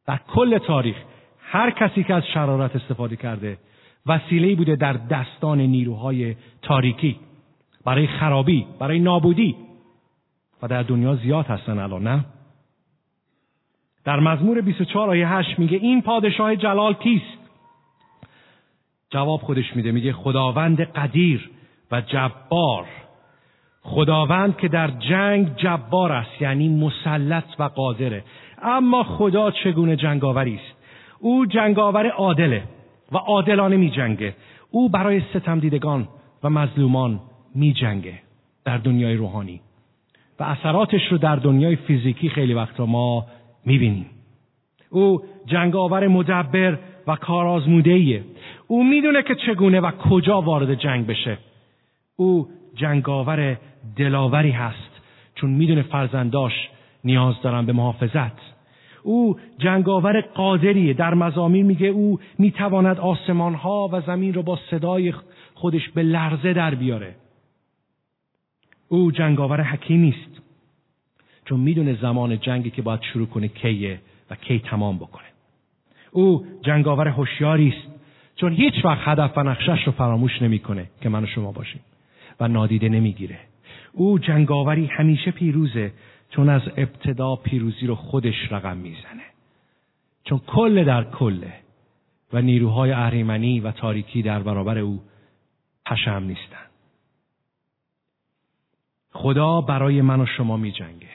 در 0.07 0.21
کل 0.28 0.59
تاریخ 0.59 0.97
هر 1.40 1.71
کسی 1.71 2.04
که 2.04 2.14
از 2.14 2.23
شرارت 2.35 2.76
استفاده 2.76 3.16
کرده 3.16 3.59
وسیله 4.07 4.54
بوده 4.54 4.76
در 4.76 4.92
دستان 4.92 5.61
نیروهای 5.61 6.37
تاریکی. 6.62 7.16
برای 7.85 8.07
خرابی 8.07 8.66
برای 8.78 8.99
نابودی. 8.99 9.57
و 10.62 10.69
در 10.69 10.83
دنیا 10.83 11.16
زیاد 11.16 11.47
هستن 11.47 11.78
الان 11.78 12.02
نه؟ 12.02 12.25
در 14.04 14.21
مزمور 14.21 14.61
24 14.61 15.11
آیه 15.11 15.28
8 15.28 15.59
میگه 15.59 15.78
این 15.78 16.02
پادشاه 16.02 16.57
جلال 16.57 16.95
کیست؟ 16.95 17.38
جواب 19.11 19.40
خودش 19.40 19.76
میده 19.76 19.92
میگه 19.92 20.12
خداوند 20.12 20.80
قدیر 20.80 21.50
و 21.90 22.00
جبار. 22.00 22.87
خداوند 23.83 24.57
که 24.57 24.69
در 24.69 24.91
جنگ 24.91 25.57
جبار 25.57 26.13
است 26.13 26.43
یعنی 26.43 26.69
مسلط 26.69 27.45
و 27.59 27.63
قادره. 27.63 28.25
اما 28.63 29.03
خدا 29.03 29.51
چگونه 29.51 29.97
جنگاوری 29.97 30.55
است؟ 30.55 30.77
او 31.19 31.47
جنگاور 31.47 32.07
عادله 32.07 32.63
و 33.13 33.17
عادلانه 33.17 33.77
می 33.77 33.91
جنگه 33.91 34.35
او 34.71 34.89
برای 34.89 35.21
ستم 35.21 35.59
دیدگان 35.59 36.09
و 36.43 36.51
مظلومان 36.51 37.21
می 37.55 37.73
جنگه 37.73 38.15
در 38.65 38.79
دنیای 38.79 39.15
روحانی. 39.15 39.61
و 40.41 40.45
اثراتش 40.45 41.01
رو 41.11 41.19
در 41.19 41.37
دنیای 41.37 41.77
فیزیکی 41.77 42.29
خیلی 42.29 42.55
وقتا 42.55 42.87
ما 42.87 43.27
می 43.65 43.79
بینیم 43.79 44.07
او 44.91 45.23
جنگاور 45.47 46.09
مدبر 46.09 46.79
و 47.07 47.17
کارآزموده 47.17 48.25
او 48.67 48.85
می‌دونه 48.85 49.23
که 49.23 49.35
چگونه 49.35 49.81
و 49.81 49.91
کجا 49.91 50.41
وارد 50.41 50.75
جنگ 50.75 51.07
بشه. 51.07 51.39
او 52.17 52.49
جنگاور 52.81 53.59
دلاوری 53.97 54.51
هست. 54.51 54.91
چون 55.35 55.51
می‌دونه 55.51 55.83
فرزنداش 55.83 56.69
نیاز 57.05 57.35
دارن 57.43 57.67
به 57.67 57.73
محافظت. 57.73 58.41
او 59.03 59.37
جنگاور 59.59 60.21
قادریه. 60.21 60.95
در 60.95 61.15
مزامین 61.15 61.67
میگه 61.67 61.87
او 61.87 62.21
می‌تواند 62.39 62.99
آسمان 62.99 63.55
ها 63.55 63.89
و 63.93 64.01
زمین 64.01 64.35
رو 64.35 64.43
با 64.43 64.59
صدای 64.71 65.13
خودش 65.55 65.89
به 65.89 66.03
لرزه 66.03 66.53
در 66.53 66.75
بیاره. 66.75 67.15
او 68.89 69.13
جنگاور 69.13 69.63
حکیمی 69.63 70.09
است 70.09 70.43
چون 71.45 71.61
می‌دونه 71.61 71.95
زمان 71.95 72.41
جنگی 72.41 72.71
که 72.71 72.83
باید 72.83 73.03
شروع 73.03 73.27
کنه 73.27 73.49
کیه 73.49 74.01
و 74.31 74.35
کی 74.35 74.59
تمام 74.59 74.97
بکنه. 74.97 75.29
او 76.13 76.47
جنگاور 76.63 77.09
هوشیاری 77.09 77.69
است. 77.69 78.01
چون 78.37 78.53
هیچ 78.53 78.85
وقت 78.85 79.09
هدف 79.09 79.39
و 79.39 79.43
نقشش 79.43 79.87
رو 79.87 79.93
فراموش 79.93 80.43
نمی‌کنه 80.43 80.87
که 81.01 81.09
من 81.09 81.25
و 81.25 81.27
شما 81.27 81.53
باشیم. 81.53 81.81
و 82.40 82.49
نادیده 82.49 82.88
نمی‌گیره. 82.88 83.38
او 83.92 84.18
جنگاوری 84.18 84.87
همیشه 84.87 85.30
پیروزه 85.30 85.92
چون 86.30 86.49
از 86.49 86.62
ابتدا 86.76 87.37
پیروزی 87.37 87.87
رو 87.87 87.94
خودش 87.94 88.52
رقم 88.52 88.76
می‌زنه. 88.76 89.23
چون 90.25 90.40
کل 90.47 90.85
در 90.85 91.04
کله 91.04 91.52
و 92.32 92.42
نیروهای 92.42 92.92
اهریمنی 92.92 93.61
و 93.61 93.70
تاریکی 93.70 94.23
در 94.23 94.42
برابر 94.42 94.78
او 94.78 95.00
پشم 95.87 96.23
نیستن. 96.26 96.66
خدا 99.12 99.61
برای 99.61 100.02
من 100.02 100.20
و 100.20 100.26
شما 100.26 100.56
می 100.56 100.73
جنگه. 100.73 101.09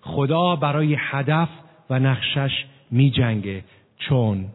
خدا 0.00 0.56
برای 0.56 0.96
هدف 0.98 1.48
و 1.90 1.98
نقشش 1.98 2.64
می 2.90 3.10
جنگه 3.10 3.64
چون 3.98 4.46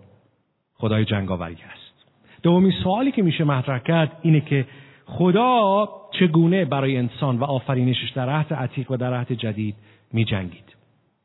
خدای 0.73 1.05
جنگاوری 1.05 1.57
است. 1.71 2.05
دومین 2.43 2.73
سوالی 2.83 3.11
که 3.11 3.21
میشه 3.21 3.43
مطرح 3.43 3.79
کرد 3.79 4.19
اینه 4.21 4.41
که 4.41 4.65
خدا 5.09 5.89
چگونه 6.19 6.65
برای 6.65 6.97
انسان 6.97 7.39
و 7.39 7.43
آفرینشش 7.43 8.09
در 8.09 8.29
عهد 8.29 8.53
عتیق 8.53 8.91
و 8.91 8.97
در 8.97 9.13
عهد 9.13 9.31
جدید 9.31 9.75
می 10.13 10.25
جنگید 10.25 10.75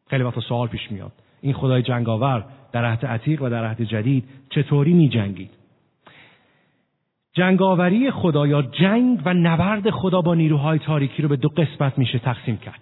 خیلی 0.07 0.23
وقت 0.23 0.41
سوال 0.41 0.69
پیش 0.69 0.93
میاد. 0.93 1.12
این 1.41 1.53
خدای 1.53 1.83
جنگاور 1.83 2.45
در 2.73 2.85
عهد 2.85 3.07
عتیق 3.07 3.43
و 3.43 3.49
در 3.49 3.65
عهد 3.65 3.83
جدید 3.83 4.25
چطوری 4.51 4.93
می 4.93 5.09
جنگید 5.09 5.51
جنگاوری 7.33 8.11
خدا 8.11 8.47
یا 8.47 8.62
جنگ 8.62 9.23
و 9.25 9.35
نبرد 9.35 9.91
خدا 9.91 10.21
با 10.21 10.35
نیروهای 10.35 10.79
تاریکی 10.79 11.23
رو 11.23 11.29
به 11.29 11.37
دو 11.37 11.49
قسمت 11.49 11.99
میشه 11.99 12.19
تقسیم 12.19 12.57
کرد. 12.57 12.81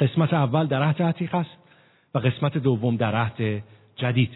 قسمت 0.00 0.34
اول 0.34 0.66
در 0.66 0.82
عهد 0.82 1.02
عتیق 1.02 1.34
است 1.34 1.58
و 2.14 2.18
قسمت 2.18 2.58
دوم 2.58 2.96
در 2.96 3.16
عهد 3.16 3.62
جدید. 3.96 4.30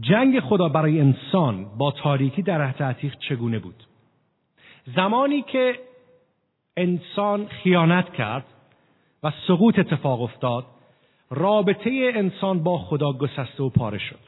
جنگ 0.00 0.40
خدا 0.40 0.68
برای 0.68 1.00
انسان 1.00 1.66
با 1.78 1.90
تاریکی 1.90 2.42
در 2.42 2.62
عهد 2.62 2.82
عتیق 2.82 3.16
چگونه 3.18 3.58
بود؟ 3.58 3.84
زمانی 4.94 5.42
که 5.42 5.78
انسان 6.76 7.46
خیانت 7.46 8.12
کرد 8.12 8.44
و 9.22 9.32
سقوط 9.48 9.78
اتفاق 9.78 10.22
افتاد 10.22 10.64
رابطه 11.30 12.12
انسان 12.14 12.62
با 12.62 12.78
خدا 12.78 13.12
گسسته 13.12 13.62
و 13.62 13.70
پاره 13.70 13.98
شد. 13.98 14.18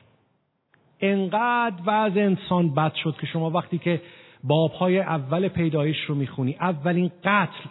انقدر 1.00 1.76
وضع 1.86 2.20
انسان 2.20 2.74
بد 2.74 2.94
شد 2.94 3.16
که 3.20 3.26
شما 3.26 3.50
وقتی 3.50 3.78
که 3.78 4.02
بابهای 4.44 5.00
اول 5.00 5.48
پیدایش 5.48 6.00
رو 6.04 6.14
می‌خونی 6.14 6.56
اولین 6.60 7.10
قتل 7.24 7.68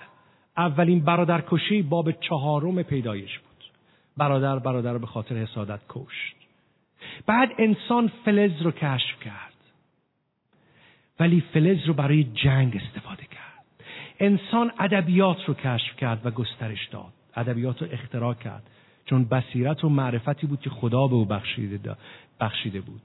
اولین 0.57 0.99
برادرکشی 0.99 1.81
باب 1.81 2.11
چهارم 2.11 2.83
پیدایش 2.83 3.39
بود. 3.39 3.63
برادر 4.17 4.59
برادر 4.59 4.97
به 4.97 5.07
خاطر 5.07 5.35
حسادت 5.35 5.79
کشت. 5.89 6.35
بعد 7.25 7.49
انسان 7.57 8.11
فلز 8.25 8.61
رو 8.61 8.71
کشف 8.71 9.19
کرد. 9.25 9.46
ولی 11.19 11.43
فلز 11.53 11.85
رو 11.85 11.93
برای 11.93 12.23
جنگ 12.23 12.81
استفاده 12.85 13.23
کرد. 13.23 13.83
انسان 14.19 14.71
ادبیات 14.79 15.45
رو 15.45 15.53
کشف 15.53 15.95
کرد 15.95 16.25
و 16.25 16.31
گسترش 16.31 16.87
داد. 16.87 17.13
ادبیات 17.35 17.81
رو 17.81 17.87
اختراع 17.91 18.33
کرد. 18.33 18.63
چون 19.05 19.25
بصیرت 19.25 19.83
و 19.83 19.89
معرفتی 19.89 20.47
بود 20.47 20.61
که 20.61 20.69
خدا 20.69 21.07
به 21.07 21.15
او 21.15 21.25
بخشیده, 21.25 21.95
بخشیده 22.39 22.81
بود. 22.81 23.01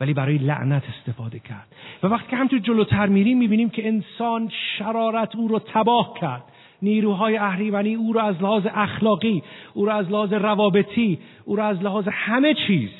ولی 0.00 0.14
برای 0.14 0.38
لعنت 0.38 0.82
استفاده 0.88 1.38
کرد. 1.38 1.66
و 2.02 2.06
وقتی 2.06 2.30
که 2.30 2.36
همطور 2.36 2.58
جلوتر 2.58 3.06
میریم 3.06 3.38
می‌بینیم 3.38 3.70
که 3.70 3.88
انسان 3.88 4.50
شرارت 4.78 5.36
او 5.36 5.48
رو 5.48 5.58
تباه 5.58 6.14
کرد. 6.20 6.44
نیروهای 6.82 7.36
اهریمنی 7.36 7.94
او 7.94 8.12
رو 8.12 8.20
از 8.20 8.42
لحاظ 8.42 8.66
اخلاقی 8.70 9.42
او 9.74 9.86
رو 9.86 9.92
از 9.92 10.10
لحاظ 10.10 10.32
روابطی 10.32 11.18
او 11.44 11.56
رو 11.56 11.62
از 11.62 11.82
لحاظ 11.82 12.08
همه 12.12 12.54
چیز 12.66 12.90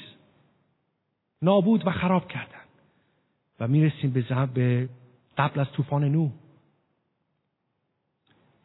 نابود 1.43 1.87
و 1.87 1.91
خراب 1.91 2.29
کردن 2.29 2.50
و 3.61 3.69
می‌رسیم 3.69 4.11
به 4.11 4.47
به 4.55 4.89
قبل 5.39 5.61
از 5.61 5.73
طوفان 5.73 6.05
نو. 6.05 6.31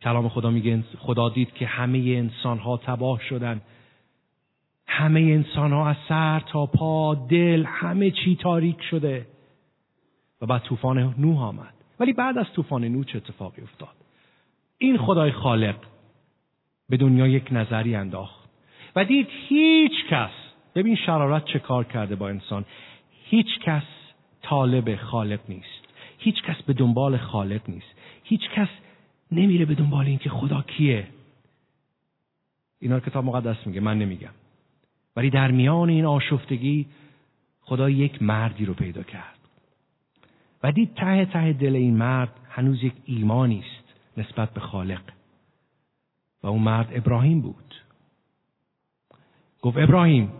کلام 0.01 0.29
خدا 0.29 0.49
میگه 0.49 0.83
خدا 0.99 1.29
دید 1.29 1.53
که 1.53 1.65
همه 1.67 1.97
انسان 1.97 2.59
ها 2.59 2.77
تباه 2.77 3.19
شدن. 3.19 3.61
همه 4.87 5.19
انسان 5.19 5.73
ها 5.73 5.89
از 5.89 5.95
سر 6.09 6.39
تا 6.39 6.65
پا 6.65 7.15
دل 7.15 7.65
همه 7.67 8.11
چی 8.11 8.35
تاریک 8.35 8.81
شده. 8.81 9.27
و 10.41 10.45
بعد 10.45 10.61
طوفان 10.61 11.15
نوح 11.17 11.41
آمد. 11.41 11.73
ولی 11.99 12.13
بعد 12.13 12.37
از 12.37 12.45
طوفان 12.53 12.85
نوح 12.85 13.03
چه 13.03 13.17
اتفاقی 13.17 13.61
افتاد؟ 13.61 13.95
این 14.77 14.97
خدای 14.97 15.31
خالق 15.31 15.75
به 16.89 16.97
دنیا 16.97 17.27
یک 17.27 17.47
نظری 17.51 17.95
انداخت 17.95 18.49
و 18.95 19.05
دید 19.05 19.27
هیچ 19.47 19.91
کس 20.09 20.29
ببین 20.75 20.95
شرارت 20.95 21.45
چه 21.45 21.59
کار 21.59 21.83
کرده 21.83 22.15
با 22.15 22.29
انسان. 22.29 22.65
هیچ 23.23 23.59
کس 23.59 23.83
طالب 24.45 24.95
خالق 24.95 25.39
نیست. 25.49 25.85
هیچ 26.17 26.43
کس 26.43 26.61
به 26.61 26.73
دنبال 26.73 27.17
خالق 27.17 27.61
نیست. 27.69 27.95
هیچ 28.23 28.41
کس 28.55 28.67
نمیره 29.31 29.65
به 29.65 29.75
دنبال 29.75 30.05
اینکه 30.05 30.29
خدا 30.29 30.61
کیه. 30.61 31.07
اینا 32.79 32.99
کتاب 32.99 33.25
مقدس 33.25 33.67
میگه 33.67 33.79
من 33.81 33.99
نمیگم. 33.99 34.33
ولی 35.15 35.29
در 35.29 35.51
میان 35.51 35.89
این 35.89 36.05
آشفتگی 36.05 36.85
خدا 37.61 37.89
یک 37.89 38.21
مردی 38.21 38.65
رو 38.65 38.73
پیدا 38.73 39.03
کرد. 39.03 39.39
و 40.63 40.71
دید 40.71 40.93
ته 40.95 41.25
ته 41.25 41.53
دل 41.53 41.75
این 41.75 41.97
مرد 41.97 42.39
هنوز 42.49 42.83
یک 42.83 42.93
ایمانی 43.05 43.59
است 43.59 43.93
نسبت 44.17 44.53
به 44.53 44.59
خالق. 44.59 45.01
و 46.43 46.47
اون 46.47 46.61
مرد 46.61 46.89
ابراهیم 46.91 47.41
بود. 47.41 47.75
گفت 49.61 49.77
ابراهیم 49.77 50.31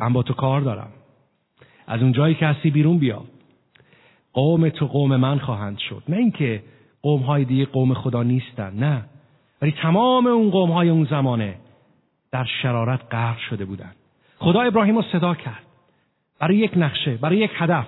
من 0.00 0.12
با 0.12 0.22
تو 0.22 0.34
کار 0.34 0.60
دارم. 0.60 0.92
از 1.88 2.02
اون 2.02 2.12
جایی 2.12 2.34
که 2.34 2.46
هستی 2.46 2.70
بیرون 2.70 2.98
بیا. 2.98 3.22
قوم 4.32 4.68
تو 4.68 4.86
قوم 4.86 5.16
من 5.16 5.38
خواهند 5.38 5.78
شد. 5.78 6.02
نه 6.08 6.16
اینکه 6.16 6.62
قوم 7.02 7.20
های 7.20 7.44
دیگه 7.44 7.64
قوم 7.64 7.94
خدا 7.94 8.22
نیستن 8.22 8.74
نه. 8.74 9.04
ولی 9.62 9.72
تمام 9.82 10.26
اون 10.26 10.50
قوم 10.50 10.70
های 10.70 10.88
اون 10.88 11.04
زمانه 11.04 11.54
در 12.32 12.46
شرارت 12.62 13.00
غرق 13.10 13.38
شده 13.38 13.64
بودند 13.64 13.96
خدا 14.38 14.60
ابراهیم 14.60 14.96
رو 14.96 15.02
صدا 15.02 15.34
کرد. 15.34 15.62
برای 16.40 16.56
یک 16.56 16.72
نقشه 16.76 17.16
برای 17.16 17.36
یک 17.36 17.50
هدف. 17.54 17.86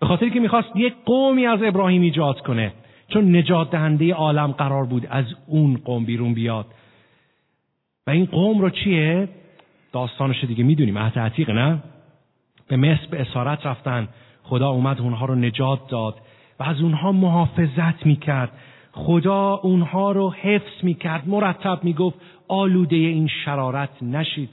به 0.00 0.06
خاطر 0.06 0.28
که 0.28 0.40
می‌خواست 0.40 0.68
یک 0.76 0.94
قومی 1.04 1.46
از 1.46 1.62
ابراهیم 1.62 2.02
ایجاد 2.02 2.40
کنه. 2.40 2.72
چون 3.08 3.36
نجات 3.36 3.70
دهنده 3.70 4.14
عالم 4.14 4.52
قرار 4.52 4.84
بود 4.84 5.06
از 5.10 5.24
اون 5.46 5.76
قوم 5.84 6.04
بیرون 6.04 6.34
بیاد. 6.34 6.66
و 8.06 8.10
این 8.10 8.24
قوم 8.26 8.60
رو 8.60 8.70
چیه؟ 8.70 9.28
داستانش 9.92 10.44
دیگه 10.44 10.64
می‌دونیم. 10.64 10.98
عهد 10.98 11.18
عتیق 11.18 11.50
نه؟ 11.50 11.82
به 12.70 12.76
مصر 12.76 13.06
به 13.10 13.20
اسارت 13.20 13.66
رفتن. 13.66 14.08
خدا 14.42 14.68
اومد 14.70 15.00
اونها 15.00 15.26
رو 15.26 15.34
نجات 15.34 15.88
داد 15.88 16.14
و 16.60 16.62
از 16.62 16.80
اونها 16.80 17.12
محافظت 17.12 18.06
می‌کرد. 18.06 18.52
خدا 18.92 19.54
اونها 19.54 20.12
رو 20.12 20.30
حفظ 20.30 20.72
می‌کرد 20.82 21.28
مرتب 21.28 21.84
می‌گفت 21.84 22.20
آلوده 22.48 22.96
این 22.96 23.28
شرارت 23.44 24.02
نشید. 24.02 24.50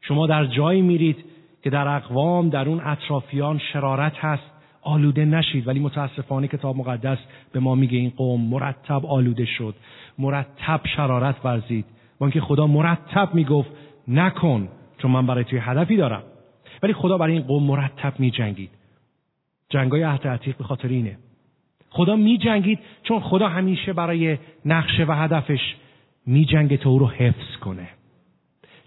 شما 0.00 0.26
در 0.26 0.46
جایی 0.46 0.82
میرید 0.82 1.24
که 1.62 1.70
در 1.70 1.88
اقوام 1.88 2.48
در 2.48 2.68
اون 2.68 2.80
اطرافیان 2.84 3.58
شرارت 3.72 4.16
هست 4.16 4.50
آلوده 4.82 5.24
نشید. 5.24 5.68
ولی 5.68 5.80
متاسفانه 5.80 6.48
کتاب 6.48 6.76
مقدس 6.76 7.18
به 7.52 7.60
ما 7.60 7.74
میگه 7.74 7.98
این 7.98 8.12
قوم 8.16 8.40
مرتب 8.40 9.06
آلوده 9.06 9.44
شد 9.44 9.74
مرتب 10.18 10.80
شرارت 10.96 11.36
ورزید. 11.44 11.84
با 12.18 12.30
خدا 12.40 12.66
مرتب 12.66 13.34
می‌گفت 13.34 13.70
نکن 14.08 14.68
چون 14.98 15.10
من 15.10 15.26
برای 15.26 15.44
توی 15.44 15.58
هدفی 15.58 15.96
دارم. 15.96 16.22
ولی 16.82 16.92
خدا 16.92 17.18
برای 17.18 17.32
این 17.32 17.42
قوم 17.42 17.62
مرتب 17.62 18.20
میجنگید. 18.20 18.70
جنگای 19.68 20.02
عهد 20.02 20.28
عتیق 20.28 20.56
به 20.56 20.64
خاطر 20.64 20.88
اینه. 20.88 21.18
خدا 21.90 22.16
میجنگید 22.16 22.78
چون 23.02 23.20
خدا 23.20 23.48
همیشه 23.48 23.92
برای 23.92 24.38
نقشه 24.64 25.04
و 25.04 25.12
هدفش 25.12 25.74
میجنگه 26.26 26.76
تا 26.76 26.90
او 26.90 26.98
رو 26.98 27.06
حفظ 27.06 27.56
کنه. 27.60 27.88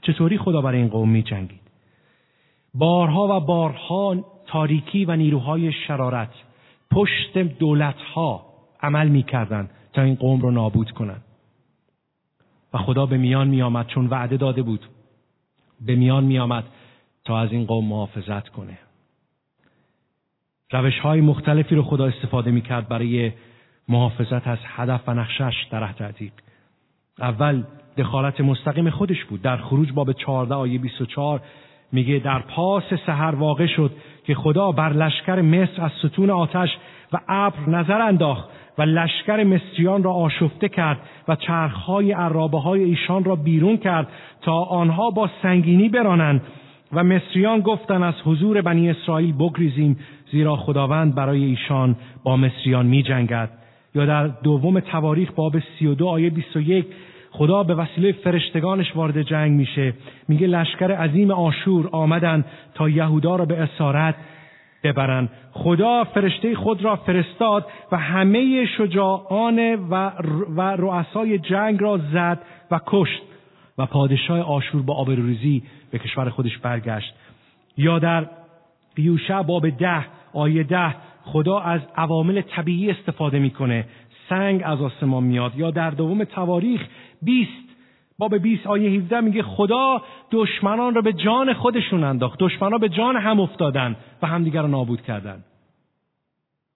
چطوری 0.01 0.37
خدا 0.37 0.61
برای 0.61 0.79
این 0.79 0.87
قوم 0.87 1.09
میجنگید؟ 1.09 1.59
بارها 2.73 3.37
و 3.37 3.45
بارها 3.45 4.25
تاریکی 4.47 5.05
و 5.05 5.15
نیروهای 5.15 5.71
شرارت 5.71 6.31
پشت 6.91 7.37
دولتها 7.37 8.45
عمل 8.81 9.07
می‌کردند 9.07 9.69
تا 9.93 10.01
این 10.01 10.15
قوم 10.15 10.41
رو 10.41 10.51
نابود 10.51 10.91
کنند. 10.91 11.23
و 12.73 12.77
خدا 12.77 13.05
به 13.05 13.17
میان 13.17 13.47
میآمد 13.47 13.87
چون 13.87 14.07
وعده 14.07 14.37
داده 14.37 14.61
بود. 14.61 14.85
به 15.85 15.95
میان 15.95 16.23
میآمد 16.23 16.63
تا 17.27 17.39
از 17.39 17.51
این 17.51 17.65
قوم 17.65 17.85
محافظت 17.85 18.49
کنه. 18.49 18.77
روش 20.71 20.99
های 20.99 21.21
مختلفی 21.21 21.75
رو 21.75 21.83
خدا 21.83 22.05
استفاده 22.05 22.51
می‌کرد 22.51 22.87
برای 22.87 23.31
محافظت 23.89 24.47
از 24.47 24.57
هدف 24.63 25.01
و 25.07 25.13
نقشش 25.13 25.53
در 25.71 25.83
عهد 25.83 26.31
اول 27.19 27.63
دخالت 27.97 28.41
مستقیم 28.41 28.89
خودش 28.89 29.25
بود. 29.25 29.41
در 29.41 29.57
خروج 29.57 29.91
باب 29.91 30.11
14 30.11 30.55
آیه 30.55 30.79
24 30.79 31.41
میگه 31.91 32.19
در 32.19 32.39
پاس 32.39 32.83
سحر 33.05 33.35
واقع 33.35 33.67
شد 33.67 33.91
که 34.23 34.35
خدا 34.35 34.71
بر 34.71 34.93
لشکر 34.93 35.41
مصر 35.41 35.81
از 35.81 35.91
ستون 35.91 36.29
آتش 36.29 36.77
و 37.13 37.19
ابر 37.27 37.69
نظر 37.69 38.01
انداخت 38.01 38.49
و 38.77 38.81
لشکر 38.81 39.43
مصریان 39.43 40.03
را 40.03 40.13
آشفته 40.13 40.69
کرد 40.69 40.99
و 41.27 41.35
چرخهای 41.35 42.11
عرابه 42.11 42.59
های 42.59 42.83
ایشان 42.83 43.23
را 43.23 43.35
بیرون 43.35 43.77
کرد 43.77 44.07
تا 44.41 44.63
آنها 44.63 45.09
با 45.09 45.29
سنگینی 45.41 45.89
برانند. 45.89 46.41
و 46.93 47.03
مصریان 47.03 47.59
گفتند 47.61 48.03
از 48.03 48.13
حضور 48.25 48.61
بنی 48.61 48.89
اسرائیل 48.89 49.33
بگریزیم 49.33 49.99
زیرا 50.31 50.55
خداوند 50.55 51.15
برای 51.15 51.43
ایشان 51.43 51.95
با 52.23 52.37
مصریان 52.37 52.85
می 52.85 53.03
جنگد 53.03 53.49
یا 53.95 54.05
در 54.05 54.27
دوم 54.27 54.79
تواریخ 54.79 55.31
باب 55.31 55.59
32 55.79 56.07
آیه 56.07 56.29
21 56.29 56.85
خدا 57.31 57.63
به 57.63 57.75
وسیله 57.75 58.11
فرشتگانش 58.11 58.95
وارد 58.95 59.21
جنگ 59.21 59.51
میشه. 59.51 59.93
میگه 60.27 60.47
لشکر 60.47 60.91
عظیم 60.91 61.31
آشور 61.31 61.89
آمدن 61.91 62.45
تا 62.73 62.89
یهودا 62.89 63.35
را 63.35 63.45
به 63.45 63.61
اسارت 63.61 64.15
ببرن. 64.83 65.29
خدا 65.51 66.03
فرشته 66.03 66.55
خود 66.55 66.85
را 66.85 66.95
فرستاد 66.95 67.65
و 67.91 67.97
همه 67.97 68.65
شجاعان 68.77 69.75
و, 69.75 70.11
و 70.55 70.61
رؤسای 70.61 71.39
جنگ 71.39 71.81
را 71.81 71.97
زد 72.13 72.41
و 72.71 72.79
کشت. 72.87 73.21
و 73.77 73.85
پادشاه 73.85 74.39
آشور 74.39 74.81
با 74.81 74.93
آبروریزی 74.93 75.63
به 75.91 75.99
کشور 75.99 76.29
خودش 76.29 76.57
برگشت. 76.57 77.13
یا 77.77 77.99
در 77.99 78.29
یوشع 78.97 79.41
باب 79.41 79.69
ده 79.69 80.05
آیه 80.33 80.63
ده 80.63 80.95
خدا 81.21 81.59
از 81.59 81.81
عوامل 81.95 82.41
طبیعی 82.41 82.91
استفاده 82.91 83.39
می‌کنه. 83.39 83.85
سنگ 84.29 84.61
از 84.65 84.81
آسمان 84.81 85.23
میاد. 85.23 85.55
یا 85.55 85.71
در 85.71 85.89
دوم 85.89 86.23
تواریخ 86.23 86.87
20 87.21 87.51
باب 88.17 88.37
20 88.37 88.67
آیه 88.67 88.89
17 88.89 89.21
میگه 89.21 89.43
خدا 89.43 90.01
دشمنان 90.31 90.95
را 90.95 91.01
به 91.01 91.13
جان 91.13 91.53
خودشون 91.53 92.03
انداخت. 92.03 92.39
دشمنان 92.39 92.79
به 92.79 92.89
جان 92.89 93.15
هم 93.15 93.39
افتادن 93.39 93.95
و 94.21 94.27
همدیگر 94.27 94.61
را 94.61 94.67
نابود 94.67 95.01
کردن. 95.01 95.43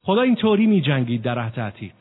خدا 0.03 0.21
این 0.21 0.35
طوری 0.35 0.65
می 0.65 0.81
جنگید 0.81 1.21
در 1.21 1.39
عهد 1.39 1.59
عتیق. 1.59 1.93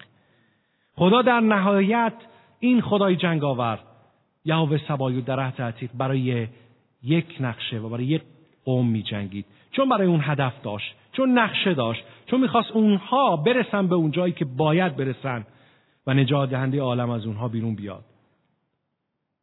خدا 0.94 1.22
در 1.22 1.40
نهایت 1.40 2.12
این 2.60 2.80
خدای 2.80 3.16
جنگاور 3.16 3.78
یهوه 4.44 4.80
سبایو 4.88 5.20
در 5.20 5.40
عهد 5.40 5.62
عتیق 5.62 5.90
برای 5.94 6.48
یک 7.02 7.36
نقشه 7.40 7.78
و 7.78 7.88
برای 7.88 8.04
یک 8.04 8.22
قوم 8.64 8.88
می 8.88 9.02
جنگید. 9.02 9.46
چون 9.70 9.88
برای 9.88 10.06
اون 10.06 10.20
هدف 10.22 10.62
داشت 10.62 10.94
چون 11.12 11.38
نقشه 11.38 11.74
داشت 11.74 12.04
چون 12.26 12.40
می‌خواست 12.40 12.70
اونها 12.70 13.36
برسن 13.36 13.86
به 13.86 13.94
اون 13.94 14.10
جایی 14.10 14.32
که 14.32 14.44
باید 14.44 14.96
برسن 14.96 15.46
و 16.06 16.14
نجات 16.14 16.50
دهنده 16.50 16.80
عالم 16.80 17.10
از 17.10 17.26
اونها 17.26 17.48
بیرون 17.48 17.74
بیاد. 17.74 18.04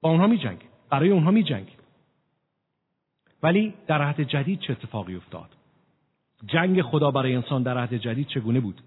با 0.01 0.09
اونها 0.09 0.27
می 0.27 0.37
جنگید. 0.37 0.69
برای 0.89 1.09
اونها 1.09 1.31
می 1.31 1.43
جنگید. 1.43 1.79
ولی 3.43 3.73
در 3.87 4.01
عهد 4.01 4.21
جدید 4.21 4.59
چه 4.59 4.73
اتفاقی 4.73 5.15
افتاد؟ 5.15 5.49
جنگ 6.45 6.81
خدا 6.81 7.11
برای 7.11 7.35
انسان 7.35 7.63
در 7.63 7.77
عهد 7.77 7.93
جدید 7.93 8.27
چگونه 8.27 8.59
بود؟ 8.59 8.81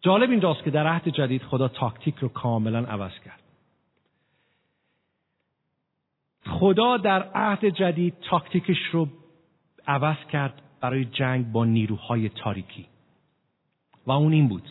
جالب 0.00 0.30
اینجاست 0.30 0.64
که 0.64 0.70
در 0.70 0.86
عهد 0.86 1.08
جدید 1.08 1.42
خدا 1.42 1.68
تاکتیک 1.68 2.16
رو 2.16 2.28
کاملا 2.28 2.78
عوض 2.78 3.12
کرد. 3.24 3.39
خدا 6.46 6.96
در 6.96 7.22
عهد 7.22 7.64
جدید 7.64 8.14
تاکتیکش 8.20 8.78
رو 8.92 9.08
عوض 9.86 10.16
کرد 10.32 10.62
برای 10.80 11.04
جنگ 11.04 11.52
با 11.52 11.64
نیروهای 11.64 12.28
تاریکی. 12.28 12.86
و 14.06 14.12
اون 14.12 14.32
این 14.32 14.48
بود 14.48 14.68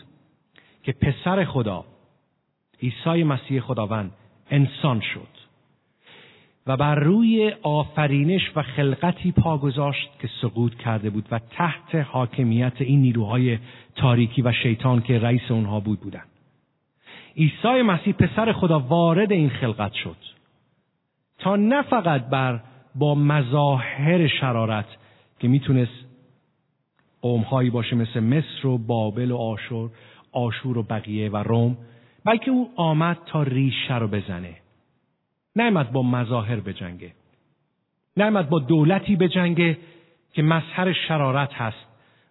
که 0.82 0.92
پسر 0.92 1.44
خدا 1.44 1.84
عیسی 2.82 3.24
مسیح 3.24 3.60
خداوند 3.60 4.12
انسان 4.50 5.00
شد 5.00 5.40
و 6.66 6.76
بر 6.76 6.94
روی 6.94 7.52
آفرینش 7.62 8.52
و 8.56 8.62
خلقتی 8.62 9.32
پا 9.32 9.58
گذاشت 9.58 10.10
که 10.20 10.28
سقوط 10.42 10.74
کرده 10.74 11.10
بود 11.10 11.28
و 11.30 11.38
تحت 11.38 11.94
حاکمیت 11.94 12.72
این 12.78 13.00
نیروهای 13.00 13.58
تاریکی 13.96 14.42
و 14.42 14.52
شیطان 14.52 15.02
که 15.02 15.18
رئیس 15.18 15.50
اونها 15.50 15.80
بود 15.80 16.00
بودن. 16.00 16.24
عیسی 17.36 17.82
مسیح 17.82 18.12
پسر 18.12 18.52
خدا 18.52 18.80
وارد 18.80 19.32
این 19.32 19.50
خلقت 19.50 19.92
شد. 19.92 20.16
تا 21.40 21.56
نه 21.56 21.82
فقط 21.82 22.26
بر 22.26 22.60
با 22.94 23.14
مظاهر 23.14 24.28
شرارت 24.28 24.86
که 25.38 25.48
می‌تونست 25.48 26.06
قومهایی 27.22 27.70
باشه 27.70 27.96
مثل 27.96 28.20
مصر 28.20 28.66
و 28.66 28.78
بابل 28.78 29.30
و 29.30 29.36
آشور 29.36 29.90
آشور 30.32 30.78
و 30.78 30.82
بقیه 30.82 31.30
و 31.30 31.36
روم 31.36 31.76
بلکه 32.24 32.50
او 32.50 32.70
آمد 32.76 33.18
تا 33.26 33.42
ریشه 33.42 33.98
رو 33.98 34.08
بزنه. 34.08 34.56
نعمد 35.56 35.92
با 35.92 36.02
مظاهر 36.02 36.60
بجنگه. 36.60 37.12
نعمد 38.16 38.48
با 38.50 38.58
دولتی 38.58 39.16
بجنگه 39.16 39.78
که 40.32 40.42
مظهر 40.42 40.92
شرارت 40.92 41.52
هست 41.52 41.86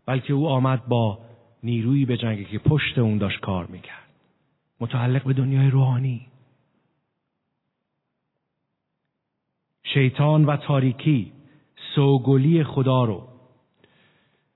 بلکه 0.05 0.33
او 0.33 0.47
آمد 0.47 0.85
با 0.87 1.19
نیرویی 1.63 2.05
بجنگه 2.05 2.43
که 2.43 2.59
پشت 2.59 2.97
اون 2.97 3.17
داشت 3.17 3.39
کار 3.39 3.65
می‌کرد. 3.65 4.09
متعلق 4.79 5.23
به 5.23 5.33
دنیای 5.33 5.69
روحانی. 5.69 6.21
شیطان 9.93 10.45
و 10.45 10.58
تاریکی 10.58 11.32
سوگلی 11.95 12.63
خدا 12.63 13.04
رو. 13.04 13.23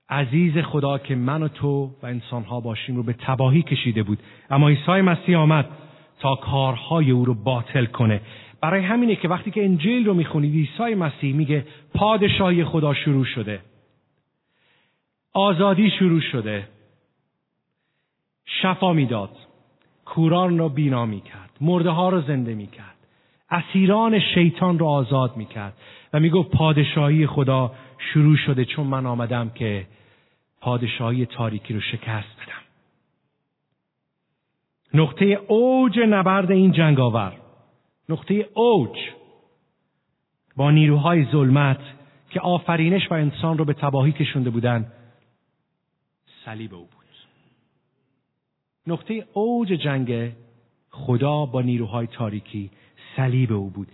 عزیز 0.08 0.58
خدا 0.58 0.98
که 0.98 1.14
من 1.14 1.42
و 1.42 1.48
تو 1.48 1.90
و 2.02 2.06
انسانها 2.06 2.60
باشیم 2.60 2.96
رو 2.96 3.02
به 3.02 3.12
تباهی 3.12 3.62
کشیده 3.62 4.02
بود. 4.02 4.18
اما 4.50 4.68
عیسی 4.68 4.92
مسیح 4.92 5.38
آمد 5.38 5.68
تا 6.20 6.34
کارهای 6.34 7.10
او 7.10 7.24
رو 7.24 7.34
باطل 7.34 7.84
کنه. 7.84 8.20
برای 8.60 8.82
همینه 8.82 9.16
که 9.16 9.28
وقتی 9.28 9.50
که 9.50 9.64
انجیل 9.64 10.06
رو 10.06 10.14
می‌خونید 10.14 10.54
عیسی 10.54 10.94
مسیح 10.94 11.34
میگه 11.34 11.66
پادشاهی 11.94 12.64
خدا 12.64 12.94
شروع 12.94 13.24
شده. 13.24 13.60
آزادی 15.32 15.90
شروع 15.90 16.20
شده. 16.20 16.68
شفا 18.44 18.92
می‌داد. 18.92 19.36
کوران 20.04 20.58
را 20.58 20.68
بینا 20.68 21.06
می‌کرد. 21.06 21.50
مرده 21.60 21.90
ها 21.90 22.08
را 22.08 22.20
زنده 22.20 22.54
می‌کرد. 22.54 22.93
اسیران 23.54 24.20
شیطان 24.20 24.78
را 24.78 24.88
آزاد 24.88 25.36
می‌کرد 25.36 25.72
و 26.12 26.20
می‌گفت 26.20 26.50
پادشاهی 26.50 27.26
خدا 27.26 27.72
شروع 27.98 28.36
شده 28.36 28.64
چون 28.64 28.86
من 28.86 29.06
آمدم 29.06 29.50
که 29.50 29.86
پادشاهی 30.60 31.26
تاریکی 31.26 31.74
رو 31.74 31.80
شکست 31.80 32.36
بدم. 32.36 32.64
نقطه 34.94 35.24
اوج 35.24 35.98
نبرد 36.08 36.50
این 36.50 36.72
جنگاور. 36.72 37.32
نقطه 38.08 38.48
اوج 38.54 38.98
با 40.56 40.70
نیروهای 40.70 41.24
ظلمت 41.32 41.80
که 42.30 42.40
آفرینش 42.40 43.10
و 43.10 43.14
انسان 43.14 43.58
رو 43.58 43.64
به 43.64 43.72
تباهی 43.72 44.12
کشونده 44.12 44.50
بودن 44.50 44.92
صلیب 46.44 46.74
او 46.74 46.80
بود. 46.80 47.04
نقطه 48.86 49.26
اوج 49.32 49.68
جنگ 49.68 50.32
خدا 50.90 51.46
با 51.46 51.62
نیروهای 51.62 52.06
تاریکی 52.06 52.70
صلیب 53.16 53.52
او 53.52 53.70
بود. 53.70 53.88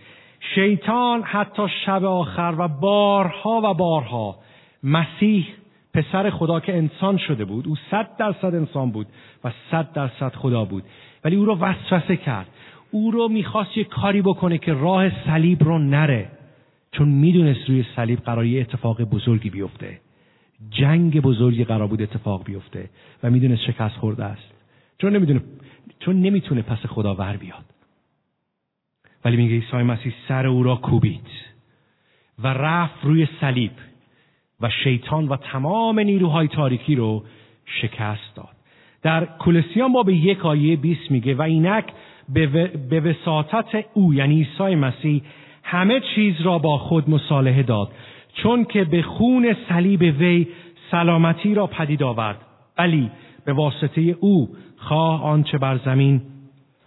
شیطان 0.55 1.23
حتی 1.23 1.67
شب 1.85 2.05
آخر 2.05 2.55
و 2.57 2.67
بارها 2.67 3.61
و 3.63 3.73
بارها 3.73 4.35
مسیح 4.83 5.47
پسر 5.93 6.29
خدا 6.29 6.59
که 6.59 6.77
انسان 6.77 7.17
شده 7.17 7.45
بود 7.45 7.67
او 7.67 7.75
صد 7.91 8.17
درصد 8.17 8.55
انسان 8.55 8.91
بود 8.91 9.07
و 9.43 9.51
صد 9.71 9.93
درصد 9.93 10.35
خدا 10.35 10.65
بود. 10.65 10.83
ولی 11.23 11.35
او 11.35 11.45
رو 11.45 11.55
وسوسه 11.55 12.15
کرد. 12.15 12.47
او 12.91 13.11
رو 13.11 13.27
می‌خواست 13.27 13.77
یه 13.77 13.83
کاری 13.83 14.21
بکنه 14.21 14.57
که 14.57 14.73
راه 14.73 15.25
صلیب 15.25 15.63
رو 15.63 15.79
نره. 15.79 16.29
چون 16.91 17.07
می‌دونست 17.07 17.69
روی 17.69 17.85
صلیب 17.95 18.19
قرار 18.19 18.45
یه 18.45 18.61
اتفاق 18.61 19.01
بزرگی 19.01 19.49
بیفته. 19.49 19.99
جنگ 20.69 21.21
بزرگی 21.21 21.63
قرار 21.63 21.87
بود 21.87 22.01
اتفاق 22.01 22.43
بیفته. 22.43 22.89
و 23.23 23.29
می‌دونست 23.29 23.61
شکست 23.61 23.95
خورده 23.95 24.23
است. 24.23 24.51
چون 24.97 25.15
نمی‌دونه 25.15 25.41
چون 25.99 26.21
نمی‌تونه 26.21 26.61
پس 26.61 26.85
خدا 26.85 27.15
ور 27.15 27.37
بیاد. 27.37 27.70
ولی 29.25 29.37
میگه 29.37 29.55
عیسی 29.55 29.77
مسیح 29.77 30.13
سر 30.27 30.47
او 30.47 30.63
را 30.63 30.75
کوبید 30.75 31.27
و 32.39 32.47
رفت 32.47 32.99
روی 33.03 33.27
صلیب 33.41 33.71
و 34.61 34.69
شیطان 34.83 35.27
و 35.27 35.35
تمام 35.35 35.99
نیروهای 35.99 36.47
تاریکی 36.47 36.95
رو 36.95 37.23
شکست 37.65 38.35
داد. 38.35 38.55
در 39.01 39.25
کولسیان 39.25 39.93
باب 39.93 40.09
یک 40.09 40.45
آیه 40.45 40.75
20 40.75 41.11
میگه 41.11 41.35
و 41.35 41.41
اینک 41.41 41.85
به 42.89 42.99
وساطت 42.99 43.85
او 43.93 44.13
یعنی 44.13 44.35
عیسی 44.35 44.75
مسیح 44.75 45.21
همه 45.63 46.01
چیز 46.15 46.41
را 46.41 46.57
با 46.59 46.77
خود 46.77 47.09
مصالحه 47.09 47.63
داد 47.63 47.91
چون 48.33 48.65
که 48.65 48.83
به 48.83 49.01
خون 49.01 49.55
صلیب 49.69 50.01
وی 50.01 50.47
سلامتی 50.91 51.55
را 51.55 51.67
پدید 51.67 52.03
آورد. 52.03 52.37
ولی 52.77 53.11
به 53.45 53.53
واسطه 53.53 54.01
او 54.01 54.49
خواه 54.77 55.23
آنچه 55.23 55.57
بر 55.57 55.77
زمین 55.77 56.21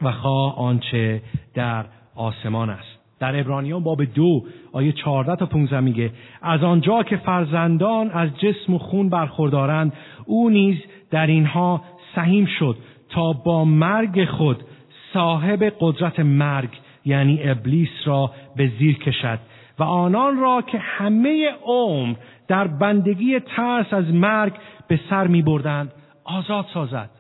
و 0.03 0.13
خواه 0.13 0.59
آنچه 0.59 1.23
در 1.55 1.85
آسمان 2.17 2.71
است. 2.71 2.99
در 3.21 3.41
ابرانیان 3.41 3.83
باب 3.83 4.05
دو 4.05 4.45
آیه 4.73 4.93
14 4.93 5.37
تا 5.37 5.47
15 5.47 5.81
میگه 5.81 6.11
از 6.43 6.63
آنجا 6.63 7.03
که 7.03 7.17
فرزندان 7.17 8.11
از 8.11 8.29
جسم 8.39 8.75
و 8.75 8.79
خون 8.79 9.09
برخوردارند 9.09 9.93
او 10.27 10.51
نیز 10.51 10.77
در 11.11 11.27
اینها 11.27 11.83
سهیم 12.15 12.47
شد 12.47 12.77
تا 13.09 13.33
با 13.33 13.65
مرگ 13.65 14.25
خود 14.25 14.65
صاحب 15.13 15.73
قدرت 15.81 16.21
مرگ 16.21 16.69
یعنی 17.05 17.41
ابلیس 17.43 17.89
را 18.05 18.31
به 18.57 18.73
زیر 18.79 18.99
کشد 18.99 19.39
و 19.79 19.83
آنان 19.83 20.37
را 20.37 20.63
که 20.63 20.79
همه 20.79 21.51
عمر 21.65 22.17
در 22.49 22.67
بندگی 22.67 23.41
ترس 23.41 23.93
از 23.93 24.15
مرگ 24.15 24.53
به 24.89 25.01
سر 25.11 25.27
می 25.27 25.43
بردند 25.43 25.93
آزاد 26.25 26.67
سازد. 26.75 27.11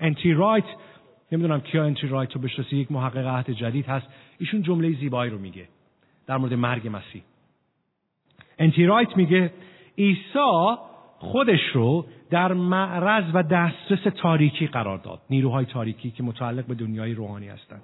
انتی 0.00 0.32
رایت 0.32 0.64
نمی‌دونم 1.32 1.60
کیا 1.60 1.84
انتی 1.84 2.06
رایت 2.06 2.32
رو 2.32 2.40
بشناسی 2.40 2.76
یک 2.76 2.92
محقق 2.92 3.26
عهد 3.26 3.50
جدید 3.50 3.86
هست. 3.86 4.06
ایشون 4.38 4.62
جمله 4.62 4.92
زیبایی 4.92 5.30
رو 5.30 5.38
میگه 5.38 5.68
در 6.26 6.36
مورد 6.36 6.54
مرگ 6.54 6.88
مسیح. 6.88 7.22
انتی 8.58 8.86
رایت 8.86 9.16
میگه 9.16 9.52
عیسی 9.98 10.76
خودش 11.18 11.60
رو 11.72 12.06
در 12.30 12.52
معرض 12.52 13.24
و 13.34 13.42
دسترس 13.42 14.14
تاریکی 14.16 14.66
قرار 14.66 14.98
داد. 14.98 15.20
نیروهای 15.30 15.64
تاریکی 15.64 16.10
که 16.10 16.22
متعلق 16.22 16.66
به 16.66 16.74
دنیای 16.74 17.14
روحانی 17.14 17.48
هستند. 17.48 17.82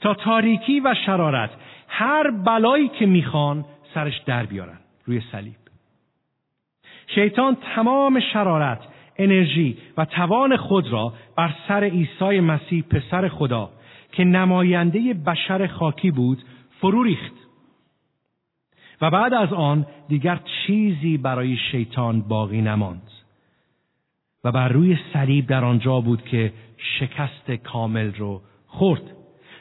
تا 0.00 0.14
تاریکی 0.14 0.80
و 0.80 0.94
شرارت 1.06 1.50
هر 1.88 2.30
بلایی 2.30 2.88
که 2.88 3.06
می‌خوان 3.06 3.64
سرش 3.94 4.18
در 4.18 4.46
بیارن. 4.46 4.78
روی 5.04 5.22
صلیب. 5.32 5.56
شیطان 7.06 7.56
تمام 7.74 8.20
شرارت 8.20 8.80
انرژی 9.18 9.76
و 9.96 10.04
توان 10.04 10.56
خود 10.56 10.92
را 10.92 11.12
بر 11.36 11.54
سر 11.68 11.84
عیسی 11.84 12.40
مسیح 12.40 12.82
پسر 12.82 13.28
خدا 13.28 13.70
که 14.12 14.24
نماینده 14.24 15.14
بشر 15.14 15.66
خاکی 15.66 16.10
بود 16.10 16.42
فرو 16.80 17.02
ریخت. 17.02 17.32
و 19.00 19.10
بعد 19.10 19.34
از 19.34 19.52
آن 19.52 19.86
دیگر 20.08 20.40
چیزی 20.66 21.16
برای 21.16 21.56
شیطان 21.56 22.20
باقی 22.20 22.62
نماند. 22.62 23.10
و 24.44 24.52
بر 24.52 24.68
روی 24.68 24.98
صلیب 25.12 25.46
در 25.46 25.64
آنجا 25.64 26.00
بود 26.00 26.24
که 26.24 26.52
شکست 26.98 27.50
کامل 27.50 28.12
رو 28.12 28.42
خورد. 28.66 29.02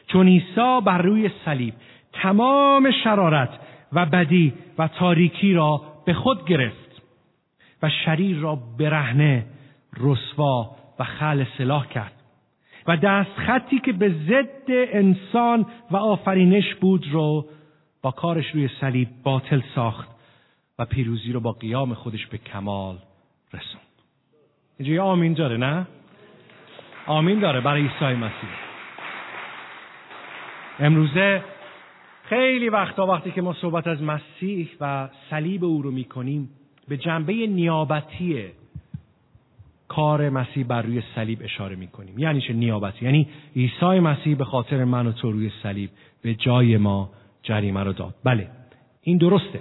چون 0.07 0.27
عیسی 0.27 0.79
بر 0.85 1.01
روی 1.01 1.31
صلیب 1.45 1.73
تمام 2.13 2.91
شرارت 3.03 3.49
و 3.93 4.05
بدی 4.05 4.53
و 4.77 4.87
تاریکی 4.87 5.53
را 5.53 5.81
به 6.05 6.13
خود 6.13 6.45
گرفت. 6.45 6.84
و 7.83 7.89
شریر 8.05 8.37
را 8.37 8.55
برهنه 8.55 9.45
رسوا 9.97 10.75
و 10.99 11.03
خل 11.03 11.45
سلاح 11.57 11.87
کرد. 11.87 12.11
و 12.87 12.97
دست 12.97 13.31
خطی 13.35 13.79
که 13.79 13.93
به 13.93 14.09
ضد 14.09 14.69
انسان 14.69 15.65
و 15.91 15.97
آفرینش 15.97 16.75
بود 16.75 17.07
رو 17.11 17.45
با 18.01 18.11
کارش 18.11 18.51
روی 18.51 18.69
صلیب 18.81 19.07
باطل 19.23 19.61
ساخت 19.75 20.09
و 20.79 20.85
پیروزی 20.85 21.31
رو 21.31 21.39
با 21.39 21.51
قیام 21.51 21.93
خودش 21.93 22.27
به 22.27 22.37
کمال 22.37 22.97
رسوند. 23.53 23.85
اینجا 24.77 24.93
یه 24.93 25.01
آمین 25.01 25.33
داره 25.33 25.57
نه؟ 25.57 25.87
آمین 27.07 27.39
داره 27.39 27.61
برای 27.61 27.81
عیسی 27.81 28.05
مسیح. 28.05 28.49
امروزه 30.79 31.43
خیلی 32.23 32.69
وقتا 32.69 33.05
وقتی 33.05 33.31
که 33.31 33.41
ما 33.41 33.53
صحبت 33.53 33.87
از 33.87 34.03
مسیح 34.03 34.69
و 34.81 35.09
صلیب 35.29 35.63
او 35.63 35.81
رو 35.81 35.91
می‌کنیم 35.91 36.49
به 36.87 36.97
جنبه 36.97 37.33
نیابتی 37.33 38.43
کار 39.87 40.29
مسیح 40.29 40.65
بر 40.65 40.81
روی 40.81 41.03
صلیب 41.15 41.39
اشاره 41.43 41.75
می‌کنیم. 41.75 42.19
یعنی 42.19 42.41
چه 42.41 42.53
نیابتی؟ 42.53 43.05
یعنی 43.05 43.27
عیسی 43.55 43.99
مسیح 43.99 44.35
به 44.35 44.45
خاطر 44.45 44.83
من 44.83 45.07
و 45.07 45.11
تو 45.11 45.31
روی 45.31 45.51
صلیب 45.63 45.89
به 46.21 46.35
جای 46.35 46.77
ما 46.77 47.09
جریمه 47.43 47.83
رو 47.83 47.93
داد. 47.93 48.15
بله 48.23 48.47
این 49.01 49.17
درسته. 49.17 49.59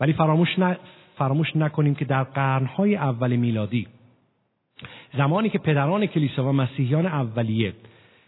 ولی 0.00 0.12
فراموش, 0.12 0.58
ن... 0.58 0.76
فراموش 1.18 1.56
نکنیم 1.56 1.94
که 1.94 2.04
در 2.04 2.22
قرنهای 2.22 2.96
اول 2.96 3.36
میلادی 3.36 3.86
زمانی 5.16 5.48
که 5.48 5.58
پدران 5.58 6.06
کلیسا 6.06 6.48
و 6.48 6.52
مسیحیان 6.52 7.06
اولیه 7.06 7.72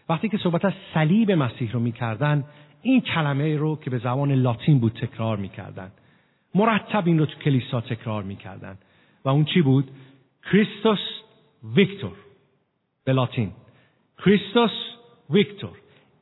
وقتی 0.09 0.29
که 0.29 0.37
صحبت 0.37 0.65
از 0.65 0.73
صلیب 0.93 1.31
مسیح 1.31 1.71
رو 1.71 1.79
می‌کردن 1.79 2.43
این 2.81 3.01
کلمه 3.01 3.57
رو 3.57 3.75
که 3.75 3.89
به 3.89 3.97
زبان 3.97 4.31
لاتین 4.31 4.79
بود 4.79 4.93
تکرار 4.93 5.37
می‌کردن. 5.37 5.91
مرتب 6.55 7.03
این 7.07 7.19
رو 7.19 7.25
تو 7.25 7.39
کلیسا 7.39 7.81
تکرار 7.81 8.23
می‌کردن. 8.23 8.77
و 9.25 9.29
اون 9.29 9.45
چی 9.45 9.61
بود؟ 9.61 9.91
کریستوس 10.51 10.99
ویکتور. 11.75 12.15
به 13.03 13.13
لاتین. 13.13 13.51
کریستوس 14.25 14.71
ویکتور. 15.29 15.77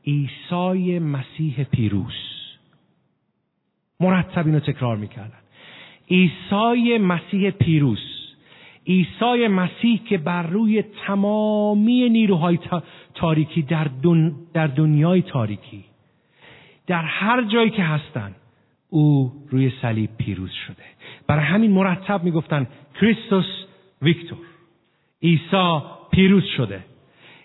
عیسی 0.08 1.00
مسیح 1.00 1.64
پیروز. 1.64 2.14
مرتب 4.00 4.46
اینو 4.46 4.60
تکرار 4.60 4.98
می‌کردن. 4.98 5.42
عیسی 6.10 6.98
مسیح 6.98 7.52
پیروز. 7.52 8.00
عیسی 8.88 9.48
مسیح 9.48 10.04
که 10.04 10.18
بر 10.18 10.44
روی 10.44 10.82
تمامی 10.82 12.10
نیروهای 12.10 12.60
تاریکی 13.14 13.62
در, 13.62 13.88
دن... 14.04 14.36
در 14.54 14.68
دنیای 14.68 15.22
تاریکی. 15.22 15.84
در 16.88 17.04
هر 17.04 17.44
جایی 17.44 17.70
که 17.70 17.84
هستند 17.84 18.36
او 18.94 19.32
روی 19.50 19.72
صلیب 19.82 20.10
پیروز 20.18 20.52
شده. 20.68 20.84
برای 21.28 21.44
همین 21.46 21.72
مرتب 21.72 22.24
می‌گفتن 22.24 22.68
کریستوس 23.02 23.66
ویکتور. 24.02 24.38
عیسی 25.24 25.80
پیروز 26.12 26.44
شده. 26.58 26.80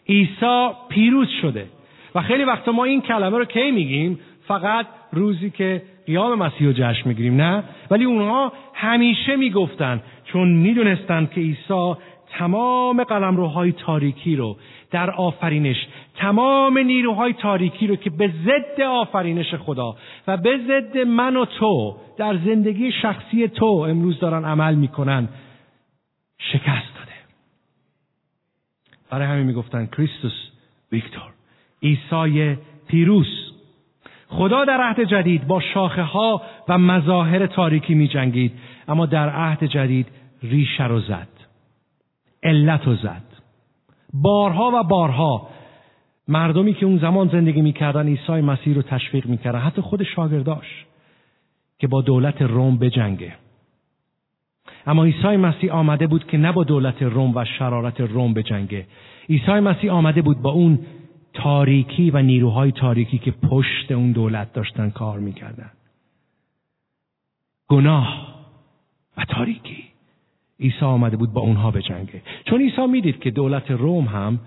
عیسی 0.08 0.68
پیروز 0.88 1.28
شده. 1.42 1.66
و 2.14 2.22
خیلی 2.22 2.44
وقتا 2.44 2.72
ما 2.72 2.84
این 2.84 3.00
کلمه 3.00 3.38
رو 3.38 3.44
کی 3.44 3.70
میگیم؟ 3.70 4.18
فقط 4.46 4.86
روزی 5.12 5.50
که 5.50 5.82
قیام 6.06 6.38
مسیح 6.38 6.66
رو 6.66 6.72
جشن 6.72 7.08
می‌گیریم 7.08 7.36
نه؟ 7.40 7.64
ولی 7.90 8.04
اونها 8.04 8.52
همیشه 8.74 9.36
می‌گفتن 9.36 10.02
چون 10.24 10.48
می‌دونستند 10.48 11.30
که 11.30 11.40
عیسی 11.40 11.94
تمام 12.38 13.04
قلمروهای 13.04 13.72
تاریکی 13.72 14.36
رو 14.36 14.56
در 14.90 15.10
آفرینش 15.10 15.76
تمام 16.14 16.78
نیروهای 16.78 17.32
تاریکی 17.32 17.86
رو 17.86 17.96
که 17.96 18.10
به 18.10 18.32
ضد 18.44 18.80
آفرینش 18.80 19.54
خدا 19.54 19.96
و 20.26 20.36
به 20.36 20.60
ضد 20.68 20.98
من 20.98 21.36
و 21.36 21.44
تو 21.44 21.96
در 22.18 22.36
زندگی 22.36 22.92
شخصی 22.92 23.48
تو 23.48 23.66
امروز 23.66 24.18
دارن 24.18 24.44
عمل 24.44 24.74
می‌کنن 24.74 25.28
شکست 26.38 26.94
داده. 26.98 27.12
برای 29.10 29.26
همین 29.26 29.46
می‌گفتن 29.46 29.86
کریستوس 29.86 30.50
ویکتور 30.92 31.30
عیسی 31.82 32.56
پیروز 32.88 33.52
خدا 34.28 34.64
در 34.64 34.80
عهد 34.80 35.00
جدید 35.00 35.46
با 35.46 35.60
شاخه 35.60 36.02
ها 36.02 36.42
و 36.68 36.78
مظاهر 36.78 37.46
تاریکی 37.46 37.94
می 37.94 38.08
جنگید 38.08 38.52
اما 38.88 39.06
در 39.06 39.28
عهد 39.28 39.64
جدید 39.64 40.06
ریشه 40.42 40.86
رو 40.86 41.00
زد. 41.00 41.35
علت 42.46 42.86
رو 42.86 42.96
زد. 42.96 43.22
بارها 44.14 44.70
و 44.74 44.82
بارها 44.82 45.48
مردمی 46.28 46.74
که 46.74 46.86
اون 46.86 46.98
زمان 46.98 47.28
زندگی 47.28 47.62
می‌کردن 47.62 48.06
عیسی 48.06 48.32
مسیح 48.32 48.74
رو 48.74 48.82
تشویق 48.82 49.26
می‌کردن 49.26 49.58
حتی 49.58 49.82
خود 49.82 50.02
شاگرداش 50.02 50.86
که 51.78 51.86
با 51.86 52.02
دولت 52.02 52.42
روم 52.42 52.78
بجنگه. 52.78 53.32
اما 54.86 55.04
عیسی 55.04 55.36
مسیح 55.36 55.72
آمده 55.72 56.06
بود 56.06 56.26
که 56.26 56.38
نه 56.38 56.52
با 56.52 56.64
دولت 56.64 57.02
روم 57.02 57.32
و 57.36 57.44
شرارت 57.44 58.00
روم 58.00 58.34
بجنگه. 58.34 58.86
عیسی 59.28 59.52
مسیح 59.52 59.92
آمده 59.92 60.22
بود 60.22 60.42
با 60.42 60.50
اون 60.50 60.78
تاریکی 61.32 62.10
و 62.10 62.22
نیروهای 62.22 62.72
تاریکی 62.72 63.18
که 63.18 63.30
پشت 63.30 63.92
اون 63.92 64.12
دولت 64.12 64.52
داشتن 64.52 64.90
کار 64.90 65.18
می‌کردن. 65.18 65.70
گناه 67.68 68.26
و 69.16 69.24
تاریکی. 69.24 69.84
عیسی 70.60 70.84
آمده 70.84 71.16
بود 71.16 71.32
با 71.32 71.40
اونها 71.40 71.70
به 71.70 71.82
جنگه 71.82 72.22
چون 72.44 72.60
عیسی 72.60 72.86
می‌دید 72.86 73.20
که 73.20 73.30
دولت 73.30 73.70
روم 73.70 74.04
هم 74.04 74.40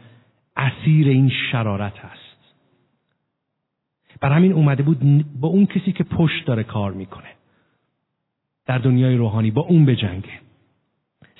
اسیر 0.57 1.07
این 1.07 1.29
شرارت 1.51 1.97
هست. 1.97 2.55
بر 4.21 4.31
همین 4.31 4.53
اومده 4.53 4.83
بود 4.83 5.25
با 5.39 5.47
اون 5.47 5.65
کسی 5.65 5.91
که 5.91 6.03
پشت 6.03 6.45
داره 6.45 6.63
کار 6.63 6.91
می‌کنه. 6.91 7.29
در 8.65 8.77
دنیای 8.77 9.15
روحانی 9.15 9.51
با 9.51 9.61
اون 9.61 9.85
به 9.85 9.95
جنگه 9.95 10.39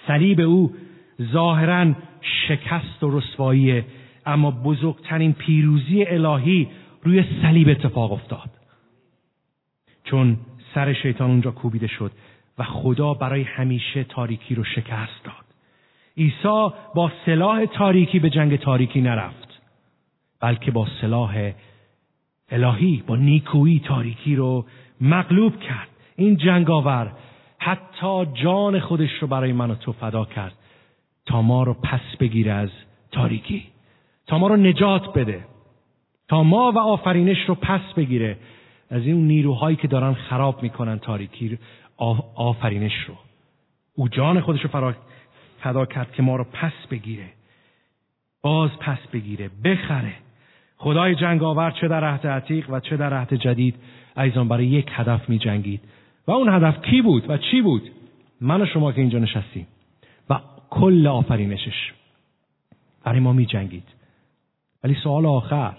صلیب 0.08 0.39
او 0.39 0.75
ظاهرا 1.21 1.93
شکست 2.21 3.03
و 3.03 3.19
رسوایی 3.19 3.84
اما 4.25 4.51
بزرگترین 4.51 5.34
پیروزی 5.34 6.03
الهی 6.03 6.67
روی 7.03 7.23
صلیب 7.41 7.69
اتفاق 7.69 8.12
افتاد. 8.12 8.49
چون 10.03 10.38
سر 10.75 10.93
شیطان 10.93 11.29
اونجا 11.29 11.51
کوبیده 11.51 11.88
شد. 11.88 12.12
و 12.60 12.63
خدا 12.63 13.13
برای 13.13 13.43
همیشه 13.43 14.04
تاریکی 14.04 14.56
رو 14.56 14.63
شکست 14.63 15.24
داد. 15.24 15.45
عیسی 16.17 16.69
با 16.95 17.12
سلاح 17.26 17.65
تاریکی 17.65 18.19
به 18.19 18.30
جنگ 18.30 18.56
تاریکی 18.56 19.02
نرفت 19.02 19.62
بلکه 20.39 20.72
با 20.72 20.88
سلاح 21.02 21.52
الهی 22.50 23.04
با 23.08 23.15
نیکویی 23.15 23.80
تاریکی 23.80 24.36
رو 24.36 24.65
مغلوب 25.02 25.60
کرد. 25.60 25.88
این 26.15 26.38
جنگاور 26.38 27.12
حتی 27.60 28.26
جان 28.43 28.80
خودش 28.80 29.12
رو 29.22 29.28
برای 29.28 29.54
من 29.54 29.72
و 29.72 29.76
تو 29.76 29.91
فدا 29.91 30.26
کرد 30.26 30.54
تا 31.26 31.41
ما 31.41 31.63
رو 31.63 31.74
پس 31.74 32.17
بگیره 32.19 32.52
از 32.52 32.69
تاریکی 33.12 33.63
تا 34.28 34.38
ما 34.38 34.48
رو 34.48 34.56
نجات 34.56 35.13
بده 35.13 35.45
تا 36.28 36.43
ما 36.43 36.72
و 36.72 36.78
آفرینش 36.80 37.38
رو 37.48 37.56
پس 37.56 37.93
بگیره. 37.98 38.38
از 38.89 39.06
این 39.06 39.28
نیروهایی 39.28 39.76
که 39.76 39.88
دارن 39.88 40.13
خراب 40.13 40.63
می‌کنن 40.63 41.00
تاریکی 41.00 41.60
آفرینش 42.35 43.03
رو. 43.07 43.15
او 43.95 44.07
جان 44.09 44.41
خودش 44.41 44.62
رو 44.62 44.93
فدا 45.59 45.85
کرد 45.85 46.12
که 46.12 46.23
ما 46.23 46.35
رو 46.35 46.43
پس 46.43 46.88
بگیره. 46.91 47.29
باز 48.41 48.69
پس 48.79 48.97
بگیره. 49.13 49.49
بخره. 49.63 50.13
خدای 50.77 51.15
جنگاور 51.15 51.71
چه 51.71 51.88
در 51.88 52.03
عهد 52.03 52.27
عتیق 52.27 52.69
و 52.69 52.79
چه 52.79 52.97
در 52.97 53.13
عهد 53.13 53.33
جدید. 53.33 53.75
ایزان 54.17 54.47
برای 54.47 54.67
یک 54.67 54.89
هدف 54.91 55.29
می 55.29 55.38
جنگید. 55.38 55.81
و 56.27 56.31
اون 56.31 56.49
هدف 56.49 56.81
کی 56.81 57.01
بود 57.01 57.29
و 57.29 57.38
چی 57.38 57.62
بود؟ 57.62 57.91
من 58.41 58.62
و 58.62 58.65
شما 58.65 58.91
که 58.91 59.01
اینجا 59.01 59.19
نشستیم. 59.19 59.67
و 60.29 60.39
کل 60.69 61.07
آفرینشش 61.07 61.93
برای 63.03 63.19
ما 63.19 63.33
می 63.33 63.45
جنگید. 63.45 63.88
ولی 64.83 64.95
سوال 65.03 65.25
آخر. 65.25 65.73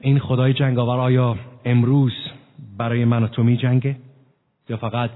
این 0.00 0.18
خدای 0.18 0.52
جنگاور 0.52 1.00
آیا 1.00 1.36
امروز 1.64 2.12
برای 2.78 3.04
من 3.04 3.22
و 3.22 3.26
تو 3.26 3.42
می 3.42 3.56
جنگه؟ 3.56 3.96
یا 4.68 4.76
فقط 4.76 5.10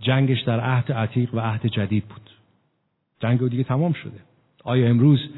جنگش 0.00 0.40
در 0.40 0.60
عهد 0.60 0.92
عتیق 0.92 1.34
و 1.34 1.40
عهد 1.40 1.66
جدید 1.66 2.04
بود؟ 2.04 2.30
جنگ 3.20 3.48
دیگه 3.48 3.64
تمام 3.64 3.92
شده. 3.92 4.20
آیا 4.64 4.88
امروز 4.88 5.28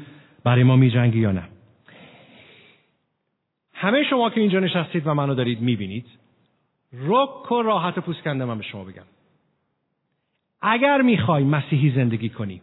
برای 0.43 0.63
ما 0.63 0.75
می 0.75 0.91
جنگی 0.91 1.19
یا 1.19 1.31
نه؟ 1.31 1.43
همه 3.73 4.03
شما 4.09 4.29
که 4.29 4.41
اینجا 4.41 4.59
نشستید 4.59 5.07
و 5.07 5.13
منو 5.13 5.35
دارید 5.35 5.61
می‌بینید 5.61 6.05
رک 6.93 7.51
و 7.51 7.61
راحت 7.61 7.99
پوست 7.99 8.21
کنده 8.23 8.45
من 8.45 8.57
به 8.57 8.63
شما 8.63 8.83
بگم. 8.83 9.05
اگر 10.61 11.01
می‌خوای 11.01 11.43
مسیحی 11.43 11.91
زندگی 11.95 12.29
کنی 12.29 12.61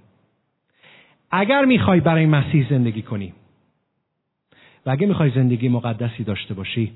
اگر 1.30 1.64
می‌خوای 1.64 2.00
برای 2.00 2.26
مسیح 2.26 2.70
زندگی 2.70 3.02
کنی 3.02 3.34
و 4.86 4.90
اگر 4.90 5.06
می‌خوای 5.06 5.30
زندگی 5.30 5.68
مقدسی 5.68 6.24
داشته 6.24 6.54
باشی 6.54 6.92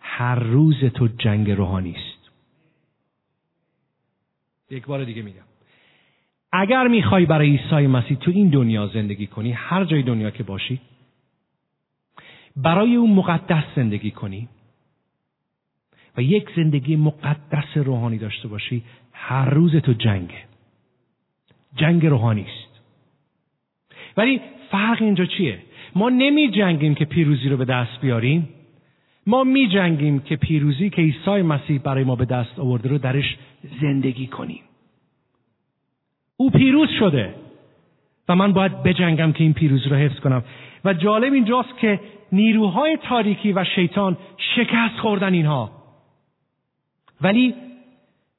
هر 0.00 0.34
روز 0.34 0.84
تو 0.84 1.08
جنگ 1.08 1.50
روحانی 1.50 1.90
است. 1.90 2.09
یک 4.70 4.86
بار 4.86 5.04
دیگه 5.04 5.22
میگم. 5.22 5.42
اگر 6.52 6.88
می‌خوای 6.88 7.26
برای 7.26 7.56
عیسی 7.56 7.86
مسیح 7.86 8.16
تو 8.16 8.30
این 8.30 8.48
دنیا 8.48 8.86
زندگی 8.86 9.26
کنی 9.26 9.52
هر 9.52 9.84
جای 9.84 10.02
دنیا 10.02 10.30
که 10.30 10.42
باشی 10.42 10.80
برای 12.56 12.94
اون 12.94 13.10
مقدس 13.10 13.64
زندگی 13.76 14.10
کنی 14.10 14.48
و 16.16 16.22
یک 16.22 16.48
زندگی 16.56 16.96
مقدس 16.96 17.76
روحانی 17.76 18.18
داشته 18.18 18.48
باشی 18.48 18.82
هر 19.12 19.50
روز 19.50 19.76
تو 19.76 19.92
جنگه. 19.92 20.44
جنگ 21.76 22.06
روحانی 22.06 22.42
است. 22.42 22.80
ولی 24.16 24.40
فرق 24.70 25.02
اینجا 25.02 25.24
چیه؟ 25.24 25.58
ما 25.94 26.08
نمی 26.08 26.50
جنگیم 26.50 26.94
که 26.94 27.04
پیروزی 27.04 27.48
رو 27.48 27.56
به 27.56 27.64
دست 27.64 28.00
بیاریم. 28.00 28.48
ما 29.26 29.44
می 29.44 29.68
جنگیم 29.68 30.20
که 30.20 30.36
پیروزی 30.36 30.90
که 30.90 31.02
عیسی 31.02 31.42
مسیح 31.42 31.78
برای 31.78 32.04
ما 32.04 32.16
به 32.16 32.24
دست 32.24 32.58
آورده 32.58 32.88
رو 32.88 32.98
درش 32.98 33.36
زندگی 33.80 34.26
کنیم. 34.26 34.62
او 36.36 36.50
پیروز 36.50 36.88
شده 36.98 37.34
و 38.28 38.36
من 38.36 38.52
باید 38.52 38.82
بجنگم 38.82 39.32
که 39.32 39.44
این 39.44 39.52
پیروزی 39.52 39.88
رو 39.88 39.96
حفظ 39.96 40.20
کنم. 40.20 40.44
و 40.84 40.94
جالب 40.94 41.32
اینجاست 41.32 41.78
که 41.78 42.00
نیروهای 42.32 42.98
تاریکی 43.02 43.52
و 43.52 43.64
شیطان 43.64 44.16
شکست 44.56 44.98
خوردن 44.98 45.32
اینها. 45.32 45.70
ولی 47.20 47.54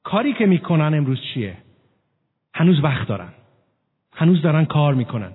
کاری 0.02 0.32
که 0.32 0.46
می‌کنن 0.46 0.94
امروز 0.94 1.20
چیه؟ 1.34 1.56
هنوز 2.54 2.84
وقت 2.84 3.08
دارن. 3.08 3.32
هنوز 4.12 4.42
دارن 4.42 4.64
کار 4.64 4.94
می‌کنن. 4.94 5.32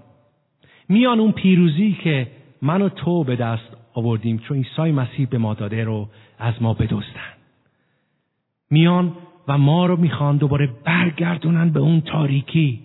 میان 0.90 1.20
اون 1.20 1.32
پیروزی 1.32 1.98
که 2.04 2.28
من 2.62 2.82
و 2.82 2.90
تو 2.90 3.24
به 3.24 3.36
دست 3.36 3.77
آوردیم 3.98 4.38
چون 4.38 4.58
عیسی 4.58 4.92
مسیح 4.92 5.28
به 5.28 5.38
ما 5.38 5.54
داده 5.54 5.84
رو 5.84 6.10
از 6.40 6.54
ما 6.62 6.74
بدزدن. 6.74 7.34
میان 8.72 9.14
و 9.48 9.58
ما 9.58 9.86
رو 9.86 9.98
می‌خوان 9.98 10.38
دوباره 10.38 10.70
برگردونن 10.84 11.70
به 11.70 11.80
اون 11.80 12.02
تاریکی 12.02 12.82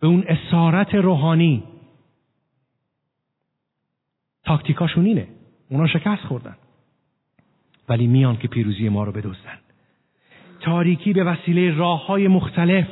به 0.00 0.06
اون 0.06 0.24
اسارت 0.28 0.94
روحانی. 0.94 1.62
تاکتیکاشون 4.44 5.06
اینه 5.06 5.28
اونا 5.70 5.86
شکست 5.86 6.22
خوردن. 6.22 6.56
ولی 7.88 8.06
میان 8.06 8.36
که 8.36 8.48
پیروزی 8.48 8.88
ما 8.88 9.04
رو 9.04 9.12
بدزدن. 9.12 9.58
تاریکی 10.60 11.12
به 11.12 11.24
وسیله 11.24 11.74
راه 11.74 12.06
های 12.06 12.28
مختلف. 12.28 12.86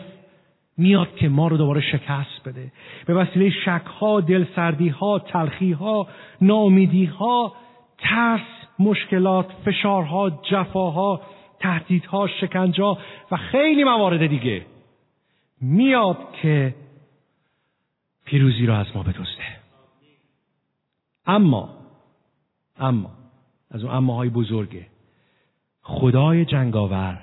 میاد 0.77 1.17
که 1.17 1.29
ما 1.29 1.49
رو 1.49 1.57
دوباره 1.57 1.81
شکست 1.81 2.49
بده. 2.49 2.73
به 3.07 3.15
وسیله 3.15 3.51
شکها 3.51 4.21
دلسردیها 4.21 5.19
تلخیها 5.19 6.09
ناامیدیها 6.41 7.53
ترس 7.99 8.41
مشکلات 8.79 9.53
فشارها 9.65 10.31
جفاها 10.31 11.21
تهدیدها 11.61 12.27
شکنجا 12.27 12.99
و 13.31 13.37
خیلی 13.37 13.85
موارد 13.85 14.27
دیگه 14.27 14.67
میاد 15.61 16.19
که 16.43 16.75
پیروزی 18.25 18.67
را 18.67 18.79
از 18.79 18.87
ما 18.95 19.03
بدزده. 19.03 19.65
اما 21.27 21.69
اما 22.79 23.11
از 23.71 23.85
اون 23.85 24.09
های 24.09 24.29
بزرگه 24.29 24.87
خدای 25.83 26.45
جنگاور 26.45 27.23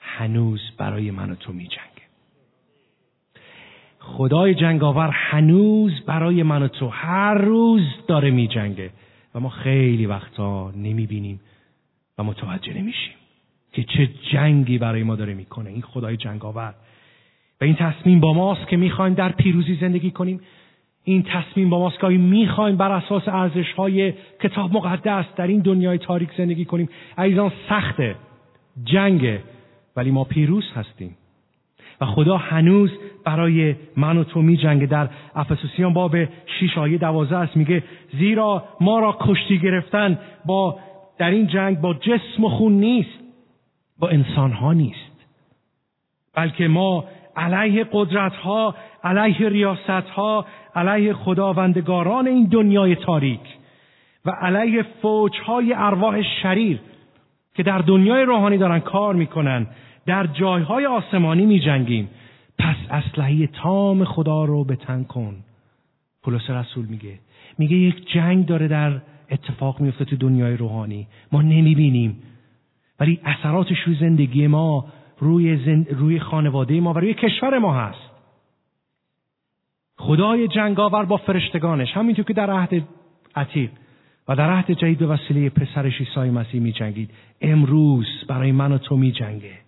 هنوز 0.00 0.60
برای 0.78 1.10
من 1.10 1.30
و 1.30 1.34
تو 1.34 1.52
می 1.52 1.68
جنگه 1.68 1.95
خدای 4.06 4.54
جنگاور 4.54 5.10
هنوز 5.12 5.92
برای 6.06 6.42
من 6.42 6.62
و 6.62 6.68
تو 6.68 6.88
هر 6.88 7.34
روز 7.34 7.82
داره 8.08 8.30
می 8.30 8.48
جنگه 8.48 8.90
و 9.34 9.40
ما 9.40 9.48
خیلی 9.48 10.06
وقتا 10.06 10.70
نمی 10.70 11.06
بینیم 11.06 11.40
و 12.18 12.24
متوجه 12.24 12.74
نمیشیم 12.74 13.14
که 13.72 13.84
چه 13.84 14.08
جنگی 14.32 14.78
برای 14.78 15.02
ما 15.02 15.16
داره 15.16 15.34
می‌کنه 15.34 15.70
این 15.70 15.82
خدای 15.82 16.16
جنگاور. 16.16 16.74
و 17.60 17.64
این 17.64 17.74
تصمیم 17.74 18.20
با 18.20 18.32
ماست 18.32 18.68
که 18.68 18.76
می‌خوایم 18.76 19.14
در 19.14 19.32
پیروزی 19.32 19.78
زندگی 19.80 20.10
کنیم. 20.10 20.40
این 21.04 21.22
تصمیم 21.22 21.70
با 21.70 21.78
ماست 21.78 22.00
که 22.00 22.06
می‌خوایم 22.06 22.76
بر 22.76 22.92
اساس 22.92 23.28
ارزش 23.28 23.72
های 23.72 24.12
کتاب 24.40 24.72
مقدس 24.72 25.24
در 25.36 25.46
این 25.46 25.60
دنیای 25.60 25.98
تاریک 25.98 26.30
زندگی 26.38 26.64
کنیم. 26.64 26.88
عزیزان 27.18 27.52
سخته 27.68 28.16
جنگه 28.84 29.42
ولی 29.96 30.10
ما 30.10 30.24
پیروز 30.24 30.64
هستیم. 30.74 31.16
و 32.00 32.06
خدا 32.06 32.36
هنوز 32.36 32.90
برای 33.24 33.74
من 33.96 34.18
و 34.18 34.24
تو 34.24 34.42
می 34.42 34.56
جنگه 34.56 34.86
در 34.86 35.08
افسوسیان 35.34 35.92
باب 35.92 36.16
شیش 36.46 36.78
آیه 36.78 36.98
دوازه 36.98 37.36
است 37.36 37.56
میگه 37.56 37.82
زیرا 38.18 38.64
ما 38.80 38.98
را 38.98 39.16
کشتی 39.20 39.58
گرفتن 39.58 40.18
با 40.46 40.78
در 41.18 41.30
این 41.30 41.46
جنگ 41.46 41.80
با 41.80 41.94
جسم 41.94 42.44
و 42.44 42.48
خون 42.48 42.72
نیست 42.72 43.18
با 43.98 44.08
انسان 44.08 44.52
ها 44.52 44.72
نیست. 44.72 45.26
بلکه 46.34 46.68
ما 46.68 47.04
علیه 47.36 47.86
قدرت 47.92 48.36
ها 48.36 48.74
علیه 49.04 49.48
ریاست 49.48 49.90
ها 49.90 50.46
علیه 50.74 51.12
خداوندگاران 51.12 52.26
این 52.26 52.46
دنیای 52.46 52.94
تاریک 52.96 53.40
و 54.24 54.30
علیه 54.30 54.82
فوج 55.02 55.32
های 55.46 55.72
ارواح 55.72 56.22
شریر 56.42 56.80
که 57.54 57.62
در 57.62 57.78
دنیای 57.78 58.22
روحانی 58.22 58.58
دارن 58.58 58.80
کار 58.80 59.14
می‌کنن 59.14 59.66
در 60.06 60.26
جایهای 60.26 60.86
آسمانی 60.86 61.46
می 61.46 61.60
جنگیم. 61.60 62.08
پس 62.58 62.76
اسلحه 62.90 63.46
تام 63.46 64.04
خدا 64.04 64.44
رو 64.44 64.64
به 64.64 64.76
تن 64.76 65.04
کن. 65.04 65.36
پولس 66.22 66.50
رسول 66.50 66.86
میگه. 66.86 67.18
میگه 67.58 67.76
یک 67.76 68.12
جنگ 68.12 68.46
داره 68.46 68.68
در 68.68 69.00
اتفاق 69.30 69.80
میفته 69.80 70.04
تو 70.04 70.16
دنیای 70.16 70.56
روحانی. 70.56 71.06
ما 71.32 71.42
نمی‌بینیم. 71.42 72.22
ولی 73.00 73.20
اثراتش 73.24 73.78
روی 73.86 73.96
زندگی 74.00 74.46
ما 74.46 74.86
روی, 75.18 75.64
زند... 75.64 75.86
روی 75.90 76.20
خانواده 76.20 76.80
ما 76.80 76.92
و 76.92 76.98
روی 76.98 77.14
کشور 77.14 77.58
ما 77.58 77.74
هست. 77.74 78.10
خدای 79.96 80.48
جنگاور 80.48 81.04
با 81.04 81.16
فرشتگانش 81.16 81.92
همینطور 81.92 82.24
که 82.24 82.32
در 82.32 82.50
عهد 82.50 82.82
عتیق 83.36 83.70
و 84.28 84.36
در 84.36 84.50
عهد 84.50 84.70
جدید 84.70 84.98
به 84.98 85.06
وسیله 85.06 85.50
پسرش 85.50 86.00
عیسی 86.00 86.30
مسیح 86.30 86.60
می 86.60 86.72
جنگید 86.72 87.10
امروز 87.40 88.06
برای 88.28 88.52
من 88.52 88.72
و 88.72 88.78
تو 88.78 88.96
می 88.96 89.12
جنگه 89.12 89.65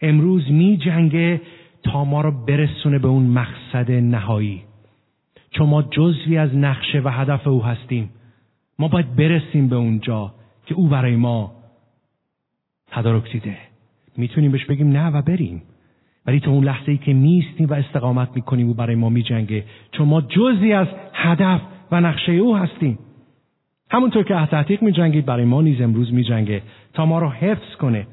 امروز 0.00 0.50
می 0.50 0.76
جنگه 0.76 1.40
تا 1.82 2.04
ما 2.04 2.20
رو 2.20 2.30
برسونه 2.30 2.98
به 2.98 3.08
اون 3.08 3.26
مقصد 3.26 3.90
نهایی. 3.90 4.62
چون 5.50 5.68
ما 5.68 5.82
جزوی 5.82 6.38
از 6.38 6.56
نقشه 6.56 7.00
و 7.04 7.08
هدف 7.08 7.46
او 7.46 7.64
هستیم 7.64 8.10
ما 8.78 8.88
باید 8.88 9.16
برسیم 9.16 9.68
به 9.68 9.76
اونجا 9.76 10.34
که 10.66 10.74
او 10.74 10.88
برای 10.88 11.16
ما 11.16 11.52
تدارک 12.86 13.32
دیده 13.32 13.56
می‌تونیم 14.16 14.52
بهش 14.52 14.64
بگیم 14.64 14.88
نه 14.88 15.06
و 15.06 15.22
بریم. 15.22 15.62
ولی 16.26 16.40
تو 16.40 16.50
اون 16.50 16.64
لحظه 16.64 16.92
ای 16.92 16.98
که 16.98 17.12
میستیم 17.12 17.66
و 17.66 17.74
استقامت 17.74 18.28
می‌کنیم 18.34 18.68
او 18.68 18.74
برای 18.74 18.94
ما 18.94 19.08
میجنگه. 19.08 19.64
چون 19.92 20.08
ما 20.08 20.20
جزی 20.20 20.72
از 20.72 20.86
هدف 21.14 21.60
و 21.92 22.00
نقشه 22.00 22.32
او 22.32 22.56
هستیم. 22.56 22.98
همونطور 23.90 24.24
که 24.24 24.34
تحقیق 24.34 24.82
میجنگید 24.82 25.26
برای 25.26 25.44
ما 25.44 25.62
نیز 25.62 25.80
امروز 25.80 26.12
میجنگه 26.12 26.62
تا 26.92 27.06
ما 27.06 27.18
رو 27.18 27.28
حفظ 27.28 27.76
کنه. 27.78 28.06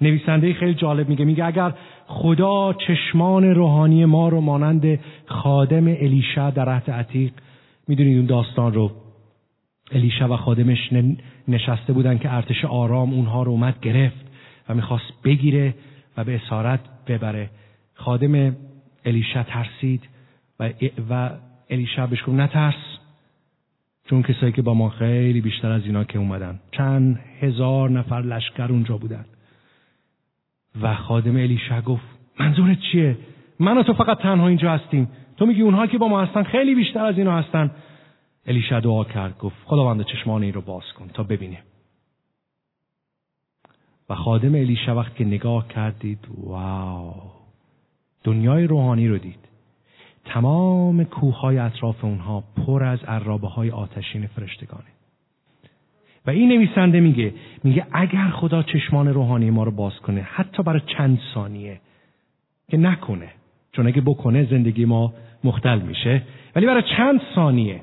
نویسنده 0.00 0.54
خیلی 0.54 0.74
جالب 0.74 1.08
میگه. 1.08 1.24
میگه 1.24 1.44
اگر 1.44 1.74
خدا 2.06 2.72
چشمان 2.72 3.44
روحانی 3.44 4.04
ما 4.04 4.28
رو 4.28 4.40
مانند 4.40 4.98
خادم 5.26 5.86
الیشا 5.88 6.50
در 6.50 6.68
عهد 6.68 6.90
عتیق 6.90 7.32
می‌دونید 7.88 8.16
اون 8.16 8.26
داستان 8.26 8.74
رو 8.74 8.90
الیشا 9.92 10.28
و 10.28 10.36
خادمش 10.36 10.92
نشسته 11.48 11.92
بودن 11.92 12.18
که 12.18 12.34
ارتش 12.34 12.64
آرام 12.64 13.14
اونها 13.14 13.42
رو 13.42 13.50
اومد 13.52 13.80
گرفت 13.80 14.26
و 14.68 14.74
می‌خواست 14.74 15.12
بگیره 15.24 15.74
و 16.16 16.24
به 16.24 16.34
اسارت 16.34 16.80
ببره. 17.06 17.50
خادم 17.94 18.56
الیشا 19.04 19.42
ترسید 19.42 20.08
و, 20.60 20.70
و 21.10 21.30
الیشا 21.70 22.06
بهش 22.06 22.22
گفت 22.22 22.28
نترس 22.28 22.74
چون 24.10 24.22
کسایی 24.22 24.52
که 24.52 24.62
با 24.62 24.74
ما 24.74 24.88
خیلی 24.88 25.40
بیشتر 25.40 25.70
از 25.70 25.84
اینا 25.84 26.04
که 26.04 26.18
اومدن. 26.18 26.60
چند 26.72 27.20
هزار 27.40 27.90
نفر 27.90 28.20
لشکر 28.20 28.72
اونجا 28.72 28.96
بودن. 28.96 29.24
و 30.82 30.94
خادم 30.94 31.36
الیشا 31.36 31.80
گفت 31.80 32.04
منظورت 32.40 32.78
چیه؟ 32.92 33.16
من 33.60 33.78
و 33.78 33.82
تو 33.82 33.94
فقط 33.94 34.18
تنها 34.18 34.48
اینجا 34.48 34.70
هستیم. 34.72 35.08
تو 35.36 35.46
میگی 35.46 35.62
اونها 35.62 35.86
که 35.86 35.98
با 35.98 36.08
ما 36.08 36.22
هستن 36.22 36.42
خیلی 36.42 36.74
بیشتر 36.74 37.04
از 37.04 37.18
اینا 37.18 37.38
هستن. 37.38 37.70
الیشا 38.46 38.80
دعا 38.80 39.04
کرد 39.04 39.38
گفت 39.38 39.56
خداوند 39.64 40.04
چشمان 40.04 40.42
این 40.42 40.52
رو 40.52 40.60
باز 40.60 40.92
کن 40.98 41.08
تا 41.08 41.22
ببینیم. 41.22 41.62
و 44.10 44.14
خادم 44.14 44.54
الیشا 44.54 44.96
وقت 44.96 45.16
که 45.16 45.24
نگاه 45.24 45.68
کردید 45.68 46.28
واو! 46.44 47.14
دنیای 48.24 48.66
روحانی 48.66 49.08
رو 49.08 49.18
دید. 49.18 49.48
تمام 50.24 51.04
کوههای 51.04 51.58
اطراف 51.58 52.04
اونها 52.04 52.44
پر 52.56 52.84
از 52.84 53.04
عرابه 53.04 53.48
های 53.48 53.70
آتشین 53.70 54.26
فرشتگانه. 54.26 54.97
و 56.28 56.30
این 56.30 56.48
نویسنده 56.48 57.00
میگه 57.00 57.32
میگه 57.64 57.86
اگر 57.92 58.30
خدا 58.30 58.62
چشمان 58.62 59.08
روحانی 59.08 59.50
ما 59.50 59.62
رو 59.64 59.70
باز 59.70 59.92
کنه 60.00 60.20
حتی 60.20 60.62
برای 60.62 60.80
چند 60.96 61.20
ثانیه 61.34 61.80
که 62.70 62.76
نکنه 62.76 63.28
چون 63.72 63.86
اگه 63.86 64.00
بکنه 64.00 64.44
زندگی 64.44 64.84
ما 64.84 65.14
مختل 65.44 65.78
میشه 65.78 66.22
ولی 66.56 66.66
برای 66.66 66.82
چند 66.96 67.20
ثانیه 67.34 67.80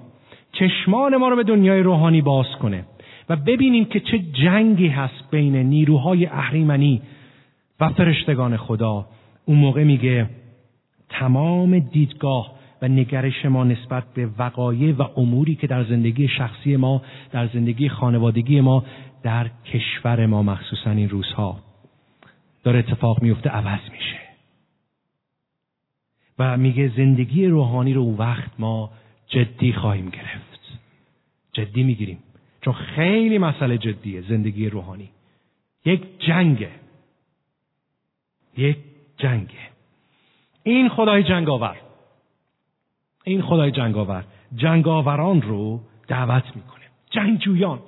چشمان 0.52 1.18
ما 1.18 1.28
رو 1.28 1.36
به 1.36 1.44
دنیای 1.44 1.82
روحانی 1.82 2.22
باز 2.22 2.46
کنه 2.62 2.86
و 3.30 3.36
ببینیم 3.36 3.86
که 3.86 4.00
چه 4.00 4.20
جنگی 4.20 4.88
هست 4.88 5.32
بین 5.32 5.56
نیروهای 5.56 6.26
اهریمنی 6.26 7.02
و 7.80 7.90
فرشتگان 7.90 8.58
خدا. 8.58 9.06
اون 9.46 9.58
موقع 9.58 9.84
میگه 9.84 10.30
تمام 11.10 11.80
دیدگاه 11.80 12.52
و 12.82 12.88
نگرش 12.88 13.46
ما 13.46 13.64
نسبت 13.64 14.04
به 14.14 14.30
وقایع 14.38 14.96
و 14.96 15.08
اموری 15.18 15.56
که 15.56 15.68
در 15.68 15.84
زندگی 15.84 16.28
شخصی 16.28 16.76
ما 16.76 17.02
در 17.32 17.48
زندگی 17.48 17.90
خانوادگی 17.90 18.62
ما 18.62 18.86
در 19.24 19.50
کشور 19.66 20.26
ما 20.26 20.44
مخصوصا 20.44 20.92
این 20.92 21.10
روزها 21.10 21.60
داره 22.64 22.80
اتفاق 22.80 23.22
میفته 23.22 23.50
عوض 23.50 23.92
میشه. 23.92 24.20
و 26.40 26.58
میگه 26.58 26.92
زندگی 26.98 27.48
روحانی 27.48 27.94
رو 27.94 28.16
وقت 28.16 28.52
ما 28.60 28.92
جدی 29.28 29.74
خواهیم 29.74 30.10
گرفت. 30.10 30.80
جدی 31.54 31.84
می‌گیریم. 31.84 32.18
چون 32.62 32.74
خیلی 32.74 33.38
مسئله 33.38 33.78
جدیه 33.78 34.22
زندگی 34.22 34.70
روحانی. 34.70 35.10
یک 35.86 36.02
جنگه. 36.20 36.72
یک 38.58 38.78
جنگه. 39.18 39.70
این 40.64 40.90
خدای 40.90 41.24
جنگاور. 41.24 41.78
این 43.26 43.42
خدای 43.42 43.72
جنگاور. 43.72 44.24
جنگاوران 44.56 45.42
رو 45.42 45.80
دعوت 46.08 46.44
می‌کنه. 46.56 46.84
جنگجویان. 47.10 47.80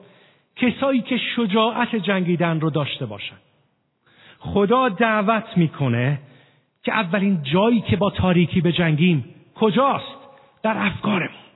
کسایی 0.55 1.01
که 1.01 1.17
شجاعت 1.17 1.95
جنگیدن 1.95 2.59
رو 2.59 2.69
داشته 2.69 3.05
باشن. 3.05 3.35
خدا 4.39 4.89
دعوت 4.89 5.57
می‌کنه 5.57 6.19
که 6.83 6.93
اولین 6.93 7.43
جایی 7.43 7.81
که 7.81 7.95
با 7.97 8.09
تاریکی 8.09 8.61
به 8.61 8.71
جنگیم 8.71 9.25
کجاست؟ 9.55 10.17
در 10.63 10.77
افکارمون. 10.77 11.47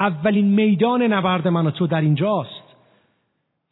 اولین 0.00 0.46
میدان 0.46 1.02
نبرد 1.02 1.48
من 1.48 1.66
و 1.66 1.70
تو 1.70 1.86
در 1.86 2.00
اینجاست. 2.00 2.76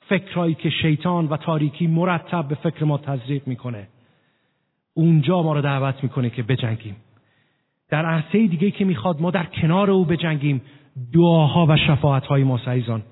فکرهایی 0.09 0.55
که 0.55 0.71
شیطان 0.71 1.27
و 1.27 1.37
تاریکی 1.37 1.87
مرتب 1.87 2.49
به 2.49 2.55
فکر 2.55 2.85
ما 2.85 2.99
تزریق 2.99 3.43
می‌کنه. 3.47 3.89
اونجا 4.95 5.43
ما 5.43 5.53
رو 5.53 5.61
دعوت 5.61 6.03
می‌کنه 6.03 6.31
که 6.31 6.43
بجنگیم. 6.43 6.97
در 7.91 8.07
عرصه 8.07 8.47
دیگه 8.47 8.71
که 8.71 8.85
می‌خواد 8.85 9.21
ما 9.21 9.31
در 9.31 9.45
کنار 9.45 9.91
او 9.91 10.05
بجنگیم 10.05 10.61
دعاها 11.13 11.67
و 11.69 11.77
شفاعتهای 11.77 12.45
ما 12.45 12.59
سعیزان. 12.59 13.03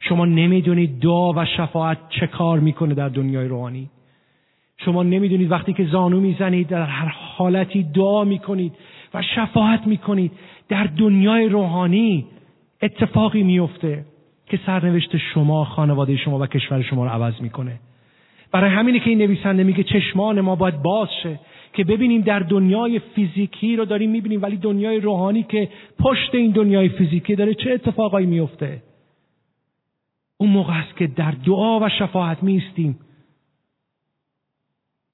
شما 0.00 0.24
نمی‌دونید 0.24 1.00
دعا 1.00 1.32
و 1.32 1.44
شفاعت 1.44 1.98
چه 2.08 2.26
کار 2.26 2.60
می‌کنه 2.60 2.94
در 2.94 3.08
دنیای 3.08 3.48
روحانی. 3.48 3.90
شما 4.84 5.02
نمی‌دونید 5.02 5.50
وقتی 5.50 5.72
که 5.72 5.84
زانو 5.84 6.20
می‌زنید 6.20 6.68
در 6.68 6.86
هر 6.86 7.08
حالتی 7.08 7.82
دعا 7.82 8.24
می‌کنید 8.24 8.72
و 9.14 9.22
شفاعت 9.22 9.86
می‌کنید 9.86 10.32
در 10.68 10.84
دنیای 10.84 11.48
روحانی 11.48 12.26
اتفاقی 12.82 13.42
میفته 13.42 14.04
که 14.46 14.60
سرنوشت 14.66 15.16
شما 15.16 15.64
خانواده 15.64 16.16
شما 16.16 16.38
و 16.38 16.46
کشور 16.46 16.82
شما 16.82 17.04
رو 17.04 17.10
عوض 17.10 17.40
می‌کنه. 17.40 17.80
برای 18.52 18.70
همینه 18.70 19.00
که 19.00 19.10
این 19.10 19.18
نویسنده 19.18 19.64
میگه 19.64 19.82
چشمان 19.82 20.40
ما 20.40 20.56
باید 20.56 20.82
باز 20.82 21.08
شه. 21.22 21.38
که 21.72 21.84
ببینیم 21.84 22.20
در 22.20 22.38
دنیای 22.38 22.98
فیزیکی 22.98 23.76
رو 23.76 23.84
داریم 23.84 24.10
می‌بینیم 24.10 24.42
ولی 24.42 24.56
دنیای 24.56 25.00
روحانی 25.00 25.42
که 25.42 25.68
پشت 25.98 26.34
این 26.34 26.50
دنیای 26.50 26.88
فیزیکی 26.88 27.34
داره 27.34 27.54
چه 27.54 27.70
اتفاقایی 27.70 28.26
میفته 28.26 28.82
اون 30.36 30.50
موقع 30.50 30.72
است 30.72 30.96
که 30.96 31.06
در 31.06 31.30
دعا 31.30 31.80
و 31.80 31.88
شفاعت 31.88 32.42
میستیم 32.42 32.98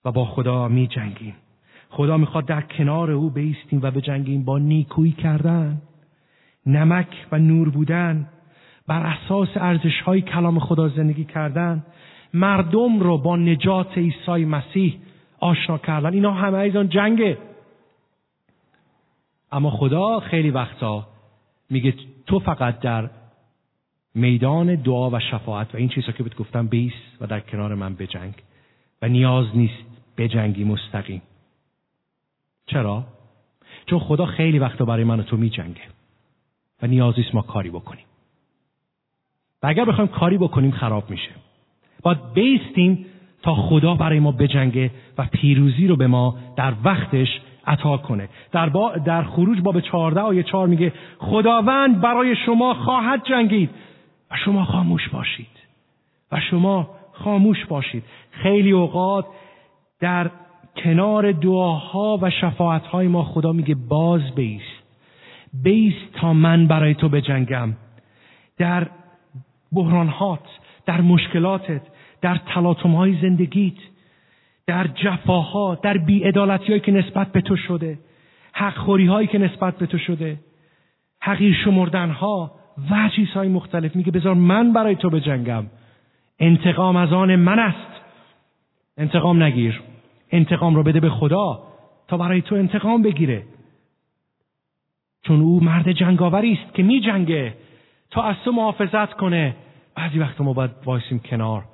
و 0.04 0.12
با 0.12 0.24
خدا 0.24 0.68
می 0.68 0.86
جنگیم 0.86 1.34
خدا 1.88 2.16
می‌خواد 2.16 2.46
در 2.46 2.60
کنار 2.60 3.10
او 3.10 3.30
بیستیم 3.30 3.80
و 3.82 3.90
بجنگیم 3.90 4.44
با 4.44 4.58
نیکویی 4.58 5.12
کردن 5.12 5.82
نمک 6.66 7.26
و 7.32 7.38
نور 7.38 7.68
بودن 7.68 8.28
بر 8.86 9.06
اساس 9.06 9.48
ارزش 9.56 10.00
های 10.00 10.20
کلام 10.20 10.58
خدا 10.58 10.88
زندگی 10.88 11.24
کردن. 11.24 11.84
مردم 12.34 13.00
رو 13.00 13.18
با 13.18 13.36
نجات 13.36 13.98
عیسی 13.98 14.44
مسیح 14.44 14.98
آشنا 15.44 15.78
کردن. 15.78 16.12
اینا 16.12 16.32
همه 16.32 16.58
ایزان 16.58 16.88
جنگه. 16.88 17.38
اما 19.52 19.70
خدا 19.70 20.20
خیلی 20.20 20.50
وقتا 20.50 21.06
میگه 21.70 21.94
تو 22.26 22.38
فقط 22.38 22.80
در 22.80 23.10
میدان 24.14 24.74
دعا 24.74 25.10
و 25.10 25.20
شفاعت 25.20 25.74
و 25.74 25.78
این 25.78 25.88
چیزها 25.88 26.12
که 26.12 26.22
بهت 26.22 26.34
گفتم 26.34 26.66
بیست 26.66 27.20
و 27.20 27.26
در 27.26 27.40
کنار 27.40 27.74
من 27.74 27.94
بجنگ 27.94 28.34
و 29.02 29.08
نیاز 29.08 29.46
نیست 29.54 29.84
بجنگی 30.16 30.64
مستقیم. 30.64 31.22
چرا؟ 32.66 33.04
چون 33.86 33.98
خدا 33.98 34.26
خیلی 34.26 34.58
وقتا 34.58 34.84
برای 34.84 35.04
من 35.04 35.20
و 35.20 35.22
تو 35.22 35.36
می 35.36 35.50
جنگه 35.50 35.88
و 36.82 36.86
نیازیست 36.86 37.34
ما 37.34 37.42
کاری 37.42 37.70
بکنیم. 37.70 38.06
و 39.62 39.66
اگر 39.66 39.84
بخوایم 39.84 40.10
کاری 40.10 40.38
بکنیم 40.38 40.70
خراب 40.70 41.10
میشه. 41.10 41.30
باید 42.02 42.32
بیستیم 42.32 43.06
تا 43.44 43.54
خدا 43.54 43.94
برای 43.94 44.20
ما 44.20 44.32
بجنگه 44.32 44.90
و 45.18 45.26
پیروزی 45.32 45.86
رو 45.86 45.96
به 45.96 46.06
ما 46.06 46.36
در 46.56 46.72
وقتش 46.84 47.40
عطا 47.66 47.96
کنه. 47.96 48.28
در, 48.52 48.68
با 48.68 48.96
در 48.96 49.22
خروج 49.22 49.60
باب 49.60 49.80
14 49.80 50.20
آیه 50.20 50.42
4 50.42 50.68
میگه 50.68 50.92
خداوند 51.18 52.00
برای 52.00 52.36
شما 52.46 52.74
خواهد 52.74 53.24
جنگید 53.24 53.70
و 54.30 54.36
شما 54.36 54.64
خاموش 54.64 55.08
باشید 55.08 55.46
و 56.32 56.40
شما 56.40 56.90
خاموش 57.12 57.64
باشید. 57.64 58.04
خیلی 58.30 58.70
اوقات 58.70 59.26
در 60.00 60.30
کنار 60.76 61.32
دعاها 61.32 62.18
و 62.22 62.30
شفاعتهای 62.30 63.08
ما 63.08 63.22
خدا 63.22 63.52
میگه 63.52 63.74
باز 63.74 64.34
بیست. 64.34 64.82
بیست 65.62 66.12
تا 66.12 66.32
من 66.32 66.66
برای 66.66 66.94
تو 66.94 67.08
بجنگم. 67.08 67.72
در 68.58 68.86
بحرانهات 69.72 70.40
در 70.86 71.00
مشکلاتت 71.00 71.82
در 72.24 72.40
تلاطمهای 72.46 73.18
زندگیت 73.22 73.74
در 74.66 74.86
جفاها 74.86 75.74
در 75.74 75.98
بیعدالتی 75.98 76.66
هایی 76.66 76.80
که 76.80 76.92
نسبت 76.92 77.32
به 77.32 77.40
تو 77.40 77.56
شده 77.56 77.98
حقخوری 78.52 79.06
هایی 79.06 79.26
که 79.26 79.38
نسبت 79.38 79.78
به 79.78 79.86
تو 79.86 79.98
شده 79.98 80.38
حقیر 81.20 81.54
شمردن 81.64 82.10
ها 82.10 82.50
و 82.90 83.08
چیزهای 83.16 83.48
مختلف. 83.48 83.96
میگه 83.96 84.12
بذار 84.12 84.34
من 84.34 84.72
برای 84.72 84.96
تو 84.96 85.10
بجنگم. 85.10 85.66
انتقام 86.38 86.96
از 86.96 87.12
آن 87.12 87.36
من 87.36 87.58
است. 87.58 88.00
انتقام 88.98 89.42
نگیر. 89.42 89.82
انتقام 90.30 90.74
رو 90.74 90.82
بده 90.82 91.00
به 91.00 91.10
خدا 91.10 91.62
تا 92.08 92.16
برای 92.16 92.42
تو 92.42 92.54
انتقام 92.54 93.02
بگیره. 93.02 93.42
چون 95.22 95.40
او 95.40 95.64
مرد 95.64 95.92
جنگاوری 95.92 96.52
است 96.52 96.74
که 96.74 96.82
می 96.82 97.00
جنگه 97.00 97.54
تا 98.10 98.22
از 98.22 98.36
تو 98.44 98.52
محافظت 98.52 99.12
کنه. 99.12 99.56
بعضی 99.94 100.18
وقت 100.18 100.40
ما 100.40 100.52
باید 100.52 100.70
وایسیم 100.84 101.18
کنار. 101.18 101.73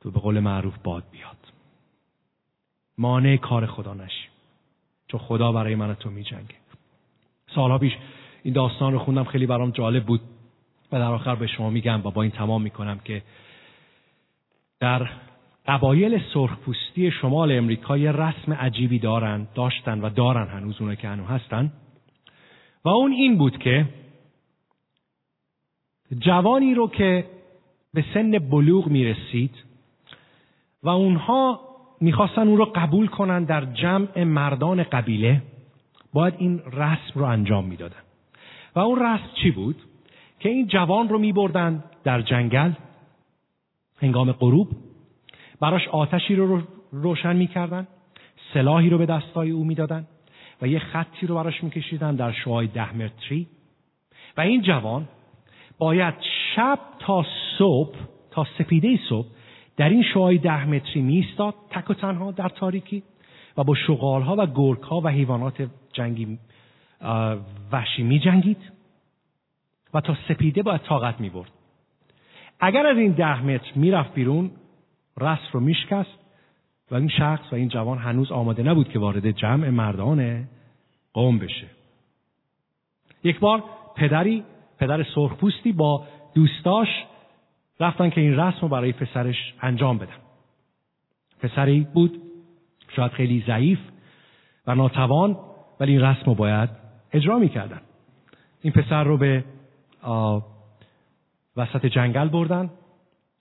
تو 0.00 0.10
به 0.10 0.20
قول 0.20 0.40
معروف 0.40 0.74
باد 0.84 1.04
بیاد. 1.10 1.52
مانع 2.98 3.36
کار 3.36 3.66
خدا 3.66 3.94
نشیم 3.94 4.30
چون 5.08 5.20
خدا 5.20 5.52
برای 5.52 5.74
من 5.74 5.94
تو 5.94 6.10
می 6.10 6.22
جنگه 6.22 6.54
سالها 7.54 7.78
پیش 7.78 7.92
این 8.42 8.54
داستان 8.54 8.92
رو 8.92 8.98
خوندم 8.98 9.24
خیلی 9.24 9.46
برام 9.46 9.70
جالب 9.70 10.04
بود. 10.04 10.20
و 10.92 10.98
در 10.98 11.12
آخر 11.12 11.34
به 11.34 11.46
شما 11.46 11.70
میگم 11.70 12.06
و 12.06 12.10
با 12.10 12.22
این 12.22 12.30
تمام 12.30 12.62
می‌کنم 12.62 12.98
که 12.98 13.22
در 14.80 15.10
قبایل 15.66 16.22
سرخپوستی 16.34 17.10
شمال 17.10 17.52
امریکا 17.52 17.98
یه 17.98 18.12
رسم 18.12 18.52
عجیبی 18.52 18.98
دارن 18.98 19.48
داشتن 19.54 20.00
و 20.00 20.10
دارن 20.10 20.48
هنوز 20.48 20.80
اونه 20.80 20.96
که 20.96 21.08
هنوز 21.08 21.28
هستن. 21.28 21.72
و 22.84 22.88
اون 22.88 23.12
این 23.12 23.38
بود 23.38 23.58
که 23.58 23.86
جوانی 26.18 26.74
رو 26.74 26.88
که 26.88 27.24
به 27.94 28.04
سن 28.14 28.30
بلوغ 28.30 28.86
می‌رسید 28.86 29.67
و 30.88 30.90
اونها 30.90 31.60
می‌خواستن 32.00 32.48
اون 32.48 32.56
رو 32.56 32.64
قبول 32.64 33.06
کنن 33.06 33.44
در 33.44 33.64
جمع 33.64 34.24
مردان 34.24 34.82
قبیله 34.82 35.42
باید 36.12 36.34
این 36.38 36.62
رسم 36.72 37.12
رو 37.14 37.24
انجام 37.24 37.64
می‌دادن 37.64 38.02
و 38.74 38.80
اون 38.80 38.98
رسم 38.98 39.30
چی 39.42 39.50
بود؟ 39.50 39.76
که 40.40 40.48
این 40.48 40.66
جوان 40.66 41.08
رو 41.08 41.18
میبردن 41.18 41.84
در 42.04 42.22
جنگل 42.22 42.72
هنگام 44.02 44.32
غروب 44.32 44.68
براش 45.60 45.88
آتشی 45.88 46.36
رو 46.36 46.62
روشن 46.92 47.36
می‌کردن 47.36 47.86
سلاحی 48.54 48.90
رو 48.90 48.98
به 48.98 49.06
دستای 49.06 49.50
او 49.50 49.64
می‌دادن 49.64 50.06
و 50.62 50.66
یه 50.66 50.78
خطی 50.78 51.26
رو 51.26 51.34
براش 51.34 51.64
میکشیدن 51.64 52.16
در 52.16 52.32
شعای 52.32 52.66
ده 52.66 52.96
متری 52.96 53.46
و 54.36 54.40
این 54.40 54.62
جوان 54.62 55.08
باید 55.78 56.14
شب 56.56 56.78
تا 56.98 57.24
صبح 57.58 57.96
تا 58.30 58.46
سپیده 58.58 58.98
صبح 59.08 59.26
در 59.78 59.88
این 59.88 60.02
شعای 60.02 60.38
ده 60.38 60.66
متری 60.66 61.02
میستاد 61.02 61.54
تک 61.70 61.90
و 61.90 61.94
تنها 61.94 62.30
در 62.30 62.48
تاریکی 62.48 63.02
و 63.56 63.64
با 63.64 63.74
شغالها 63.74 64.36
و 64.38 64.46
گرگها 64.46 65.00
و 65.00 65.08
حیوانات 65.08 65.68
جنگی 65.92 66.38
وحشی 67.72 68.02
می 68.02 68.18
جنگید 68.18 68.72
و 69.94 70.00
تا 70.00 70.16
سپیده 70.28 70.62
باید 70.62 70.80
طاقت 70.80 71.20
می 71.20 71.30
برد. 71.30 71.50
اگر 72.60 72.86
از 72.86 72.96
این 72.96 73.12
ده 73.12 73.42
متر 73.42 73.72
می‌رفت 73.74 74.14
بیرون 74.14 74.50
رس 75.20 75.38
رو 75.52 75.60
میشکست 75.60 76.18
و 76.90 76.94
این 76.94 77.08
شخص 77.08 77.52
و 77.52 77.54
این 77.54 77.68
جوان 77.68 77.98
هنوز 77.98 78.32
آماده 78.32 78.62
نبود 78.62 78.88
که 78.88 78.98
وارد 78.98 79.30
جمع 79.30 79.70
مردان 79.70 80.48
قوم 81.12 81.38
بشه 81.38 81.66
یک 83.24 83.40
بار 83.40 83.64
پدری 83.96 84.44
پدر 84.78 85.06
سرخپوستی 85.14 85.72
با 85.72 86.04
دوستاش 86.34 86.88
رفتن 87.80 88.10
که 88.10 88.20
این 88.20 88.36
رسم 88.36 88.58
رو 88.62 88.68
برای 88.68 88.92
پسرش 88.92 89.54
انجام 89.60 89.98
بدن. 89.98 90.16
پسری 91.40 91.86
بود 91.94 92.22
شاید 92.96 93.12
خیلی 93.12 93.44
ضعیف 93.46 93.78
و 94.66 94.74
ناتوان 94.74 95.36
ولی 95.80 95.92
این 95.92 96.00
رسم 96.00 96.22
رو 96.26 96.34
باید 96.34 96.70
اجرا 97.12 97.38
می‌کردن. 97.38 97.80
این 98.62 98.72
پسر 98.72 99.04
رو 99.04 99.16
به 99.16 99.44
وسط 101.56 101.86
جنگل 101.86 102.28
بردن 102.28 102.70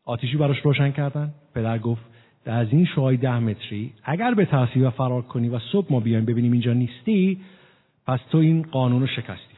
آتیشی 0.06 0.38
براش 0.38 0.60
روشن 0.60 0.92
کردن. 0.92 1.34
پدر 1.56 1.80
گفت 1.80 2.02
از 2.46 2.68
این 2.72 2.86
شوهای 2.86 3.18
ده 3.18 3.40
متری 3.40 3.94
اگر 4.04 4.34
به 4.34 4.46
تحصیل 4.46 4.86
و 4.86 4.90
فرار 4.90 5.22
کنی 5.22 5.50
و 5.50 5.60
صبح 5.60 5.88
ما 5.90 6.00
بیایم 6.00 6.26
ببینیم 6.26 6.52
اینجا 6.52 6.74
نیستی 6.74 7.40
پس 8.08 8.20
تو 8.32 8.38
این 8.38 8.62
قانون 8.62 9.02
رو 9.02 9.08
شکستی. 9.08 9.58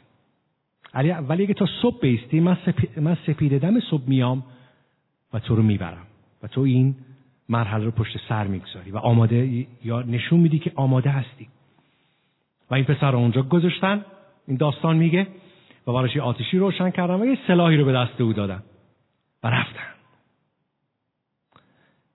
ولی 0.93 1.43
اگه 1.43 1.53
تا 1.53 1.65
صبح 1.81 1.99
بیستی 1.99 2.39
من. 2.39 2.57
من 2.97 3.17
سپیده 3.27 3.59
دم 3.59 3.79
صبح 3.79 4.03
میام 4.07 4.43
و 5.33 5.39
تو 5.39 5.55
رو 5.55 5.63
می‌برم. 5.63 6.07
و 6.43 6.47
تو 6.47 6.61
این 6.61 6.95
مرحله 7.49 7.85
رو 7.85 7.91
پشت 7.91 8.17
سر 8.29 8.47
می‌گذاری. 8.47 8.91
و 8.91 8.97
آماده 8.97 9.67
یا 9.83 10.01
نشون 10.01 10.39
میدی 10.39 10.59
که 10.59 10.71
آماده 10.75 11.09
هستی. 11.09 11.49
و 12.71 12.75
این 12.75 12.85
پسر 12.85 13.11
رو 13.11 13.17
اونجا 13.17 13.41
گذاشتن. 13.41 14.05
این 14.47 14.57
داستان 14.57 14.97
میگه. 14.97 15.27
و 15.87 15.93
براش 15.93 16.17
آتشی 16.17 16.57
روشن 16.57 16.89
کردن 16.89 17.21
و 17.21 17.25
یه 17.25 17.37
سلاحی 17.47 17.77
رو 17.77 17.85
به 17.85 17.93
دست 17.93 18.21
او 18.21 18.33
دادن. 18.33 18.63
و 19.43 19.47
رفتن. 19.47 19.93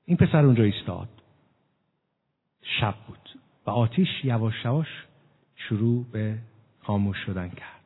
این 0.04 0.16
پسر 0.16 0.44
اونجا 0.44 0.64
ایستاد. 0.64 1.08
شب 2.80 2.94
بود. 3.06 3.30
و 3.66 3.70
آتیش 3.70 4.08
یواش 4.24 4.64
یواش 4.64 4.88
شروع 5.56 6.04
به 6.12 6.38
خاموش 6.82 7.16
شدن 7.26 7.48
کرد. 7.48 7.80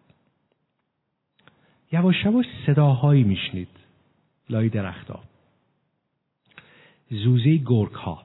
یواش 1.92 2.24
یواش 2.24 2.46
صداهایی 2.66 3.22
میشنید. 3.22 3.68
لای 4.50 4.68
درختها. 4.68 5.22
زوزه 7.10 7.56
گرگ 7.56 7.92
ها 7.92 8.22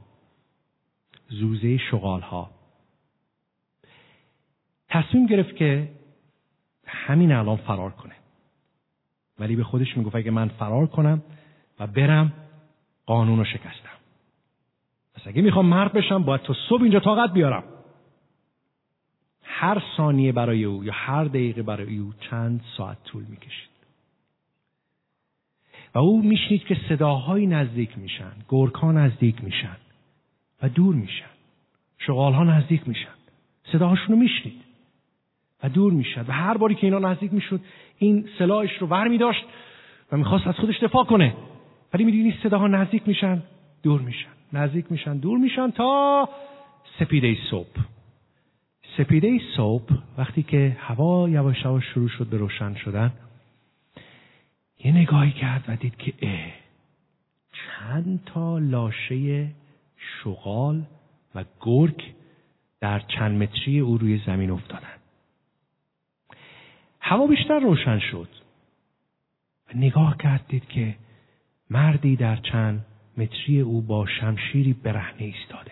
زوزه 1.30 1.78
شغال 1.78 2.22
ها 2.22 2.52
تصمیم 4.88 5.26
گرفت 5.26 5.56
که 5.56 5.90
همین 6.86 7.32
الان 7.32 7.58
فرار 7.58 7.92
کنه. 7.92 8.16
ولی 9.40 9.56
به 9.56 9.64
خودش 9.64 9.98
می‌گفت 9.98 10.16
اگه 10.16 10.32
من 10.32 10.48
فرار 10.48 10.88
کنم 10.88 11.22
و 11.80 11.88
برم 11.88 12.34
قانون 13.06 13.40
رو 13.40 13.46
شکستم. 13.46 13.98
پس 15.14 15.28
اگه 15.28 15.42
می‌خوام 15.42 15.66
مرد 15.66 15.94
بشم 15.94 16.24
باید 16.24 16.42
تا 16.42 16.56
صبح 16.70 16.82
اینجا 16.82 17.00
طاقت 17.00 17.34
بیارم. 17.34 17.64
هر 19.44 19.84
ثانیه 19.98 20.32
برای 20.32 20.64
او 20.64 20.84
یا 20.84 20.94
هر 20.94 21.24
دقیقه 21.24 21.64
برای 21.64 21.98
او 21.98 22.14
چند 22.30 22.62
ساعت 22.78 23.04
طول 23.04 23.24
می‌کشید. 23.24 23.73
و 25.96 26.00
او 26.00 26.22
میشنید 26.22 26.64
که 26.64 26.78
صداهایی 26.90 27.48
نزدیک 27.48 27.98
میشن 27.98 28.32
گرکا 28.50 28.92
نزدیک 28.92 29.44
میشن 29.44 29.78
و 30.62 30.70
دور 30.70 30.96
میشن 30.96 31.34
شغالها 31.98 32.44
نزدیک 32.44 32.88
میشن 32.88 33.14
صداهاشون 33.72 34.08
رو 34.08 34.16
میشنید 34.16 34.64
و 35.64 35.70
دور 35.70 35.94
می‌شد 35.94 36.30
و 36.30 36.32
هر 36.32 36.58
باری 36.58 36.76
که 36.76 36.88
اینا 36.88 37.00
نزدیک 37.00 37.34
می‌شد 37.34 37.62
این 37.98 38.30
سلاحش 38.40 38.78
رو 38.80 38.88
ور 38.88 39.08
میداشت 39.08 39.46
و 40.12 40.18
می‌خواست 40.18 40.48
از 40.48 40.56
خودش 40.56 40.84
دفاع 40.84 41.06
کنه. 41.06 41.34
ولی 41.94 42.04
می‌دونی 42.04 42.36
صداها 42.44 42.68
نزدیک 42.68 43.08
میشن 43.08 43.44
دور 43.84 44.02
میشن. 44.02 44.30
نزدیک 44.54 44.92
میشن 44.92 45.18
دور 45.18 45.38
میشن 45.38 45.72
تا 45.72 46.30
سپیده 47.00 47.38
صبح. 47.52 47.80
سپیده 48.98 49.40
صبح 49.58 49.98
وقتی 50.18 50.44
که 50.44 50.78
هوا 50.80 51.30
یواش 51.30 51.66
یواش 51.66 51.84
شروع 51.94 52.10
شد 52.10 52.28
به 52.28 52.38
روشن 52.38 52.76
شدن 52.76 53.12
یه 54.84 54.92
نگاهی 54.92 55.32
کرد 55.32 55.64
و 55.68 55.76
دید 55.76 55.98
که 55.98 56.14
اه. 56.22 56.52
چند 57.54 58.24
تا 58.26 58.58
لاشه 58.58 59.50
شغال 59.98 60.86
و 61.36 61.44
گرگ 61.62 62.14
در 62.80 63.00
چند 63.00 63.44
متری 63.44 63.80
او 63.80 63.98
روی 63.98 64.22
زمین 64.26 64.52
افتادن 64.52 64.98
هوا 67.00 67.28
بیشتر 67.28 67.60
روشن 67.60 68.00
شد 68.00 68.30
و 69.68 69.78
نگاه 69.78 70.18
کرد 70.18 70.46
دید 70.48 70.68
که 70.68 70.96
مردی 71.70 72.16
در 72.16 72.36
چند 72.36 72.86
متری 73.18 73.60
او 73.60 73.82
با 73.82 74.06
شمشیری 74.06 74.74
برهنه 74.74 75.24
ایستاده. 75.24 75.72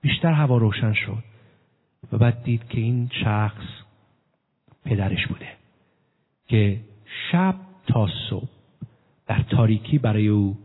بیشتر 0.00 0.32
هوا 0.32 0.56
روشن 0.56 0.92
شد 0.92 1.24
و 2.12 2.18
بعد 2.18 2.42
دید 2.42 2.68
که 2.68 2.80
این 2.80 3.10
شخص 3.24 3.64
پدرش 4.84 5.26
بوده 5.26 5.48
که 6.46 6.80
شب 7.32 7.54
تا 7.86 8.08
صبح 8.30 8.48
در 9.26 9.42
تاریکی 9.42 9.98
برای 9.98 10.28
او 10.28 10.58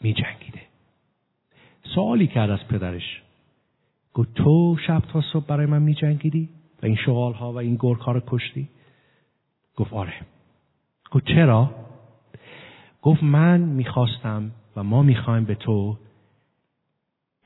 می 0.00 0.14
جنگیده 0.14 0.62
سوالی 1.94 2.26
کرد 2.26 2.50
از 2.50 2.68
پدرش. 2.68 3.22
گفت 4.14 4.34
تو 4.34 4.76
شب 4.86 5.00
تا 5.00 5.20
صبح 5.32 5.46
برای 5.46 5.66
من 5.66 5.82
می 5.82 5.94
جنگیدی 5.94 6.48
و 6.82 6.86
این 6.86 6.96
شغال 6.96 7.32
ها 7.32 7.52
و 7.52 7.56
این 7.56 7.76
گرگ 7.80 8.00
ها 8.00 8.12
رو 8.12 8.22
کشتی؟ 8.26 8.68
گفت 9.76 9.92
آره. 9.92 10.14
گفت 11.10 11.24
چرا؟ 11.24 11.70
گفت 13.02 13.22
من 13.22 13.60
می‌خواستم 13.60 14.50
و 14.76 14.82
ما 14.82 15.02
می‌خوایم 15.02 15.44
به 15.44 15.54
تو 15.54 15.98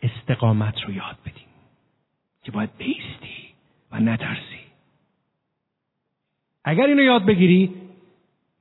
استقامت 0.03 0.81
رو 0.81 0.95
یاد 0.95 1.17
بدیم 1.21 1.49
که 2.43 2.53
باید 2.53 2.77
بیستی 2.79 3.49
و 3.93 4.01
نترسی. 4.01 4.63
اگر 6.65 6.87
اینو 6.87 7.03
یاد 7.03 7.27
بگیری 7.27 7.75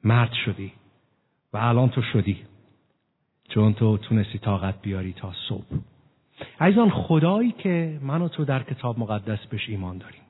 مرد 0.03 0.33
شدی 0.45 0.71
و 1.53 1.57
الان 1.57 1.89
تو 1.89 2.01
شدی. 2.01 2.37
چون 3.49 3.73
تو 3.73 3.97
تونستی 3.97 4.37
طاقت 4.37 4.81
بیاری 4.81 5.13
تا 5.13 5.33
صبح. 5.49 5.65
عزیزان 6.59 6.89
خدایی 6.89 7.51
که 7.51 7.99
من 8.01 8.21
و 8.21 8.27
تو 8.27 8.45
در 8.45 8.63
کتاب 8.63 8.99
مقدس 8.99 9.45
بهش 9.45 9.69
ایمان 9.69 9.97
داریم. 9.97 10.21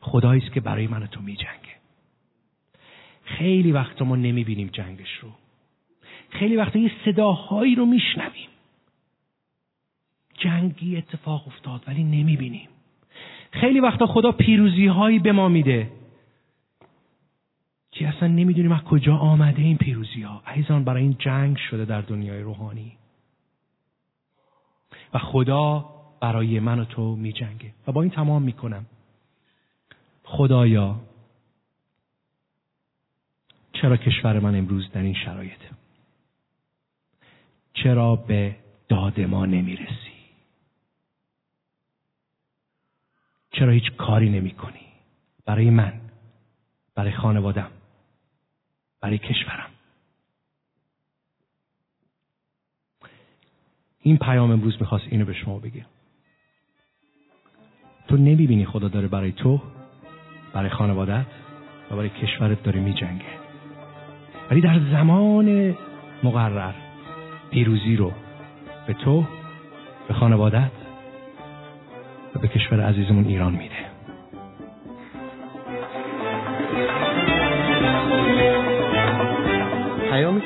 خدایی 0.00 0.42
است 0.42 0.52
که 0.52 0.60
برای 0.60 0.86
من 0.86 1.02
و 1.02 1.06
تو 1.06 1.20
می 1.20 1.36
جنگه. 1.36 1.76
خیلی 3.24 3.72
وقتا 3.72 4.04
ما 4.04 4.16
نمی‌بینیم 4.16 4.68
جنگش 4.72 5.14
رو. 5.22 5.28
خیلی 6.30 6.56
وقتا 6.56 6.78
یه 6.78 6.92
صداهایی 7.04 7.74
رو 7.74 7.86
میشنویم. 7.86 8.48
جنگی 10.38 10.96
اتفاق 10.96 11.46
افتاد 11.46 11.84
ولی 11.86 12.04
نمی‌بینیم. 12.04 12.68
خیلی 13.50 13.80
وقتا 13.80 14.06
خدا 14.06 14.32
پیروزی 14.32 14.86
هایی 14.86 15.18
به 15.18 15.32
ما 15.32 15.48
میده. 15.48 15.90
که 18.00 18.08
اصلا 18.08 18.28
نمی‌دونیم 18.28 18.72
از 18.72 18.80
کجا 18.80 19.16
آمده 19.16 19.62
این 19.62 19.78
پیروزی 19.78 20.22
ها 20.22 20.42
عزیزان 20.46 20.84
برای 20.84 21.02
این 21.02 21.16
جنگ 21.18 21.56
شده 21.56 21.84
در 21.84 22.00
دنیای 22.00 22.40
روحانی. 22.40 22.96
و 25.14 25.18
خدا 25.18 25.90
برای 26.20 26.60
من 26.60 26.80
و 26.80 26.84
تو 26.84 27.16
می 27.16 27.32
جنگه 27.32 27.74
و 27.86 27.92
با 27.92 28.02
این 28.02 28.10
تمام 28.10 28.42
می‌کنم. 28.42 28.86
خدایا 30.24 31.00
چرا 33.72 33.96
کشور 33.96 34.38
من 34.38 34.54
امروز 34.54 34.90
در 34.90 35.02
این 35.02 35.14
شرایط؟ 35.14 35.60
چرا 37.74 38.16
به 38.16 38.56
داد 38.88 39.20
ما 39.20 39.46
نمی‌رسی؟ 39.46 40.12
چرا 43.50 43.72
هیچ 43.72 43.92
کاری 43.92 44.30
نمی 44.30 44.50
کنی 44.50 44.86
برای 45.44 45.70
من 45.70 46.00
برای 46.94 47.12
خانوادم. 47.12 47.70
برای 49.00 49.18
کشورم. 49.18 49.70
این 54.02 54.18
پیام 54.18 54.50
امروز 54.50 54.76
می‌خواست 54.80 55.04
اینو 55.08 55.24
به 55.24 55.32
شما 55.32 55.58
بگه. 55.58 55.86
تو 58.08 58.16
نمی‌بینی 58.16 58.66
خدا 58.66 58.88
داره 58.88 59.08
برای 59.08 59.32
تو 59.32 59.62
برای 60.52 60.70
خانوادت 60.70 61.26
و 61.90 61.96
برای 61.96 62.08
کشورت 62.08 62.62
داره 62.62 62.80
میجنگه. 62.80 63.40
ولی 64.50 64.60
در 64.60 64.80
زمان 64.92 65.76
مقرر 66.22 66.74
پیروزی 67.50 67.96
رو 67.96 68.12
به 68.86 68.94
تو 68.94 69.26
به 70.08 70.14
خانوادت 70.14 70.70
و 72.34 72.38
به 72.38 72.48
کشور 72.48 72.80
عزیزمون 72.80 73.24
ایران 73.24 73.52
میده. 73.52 73.89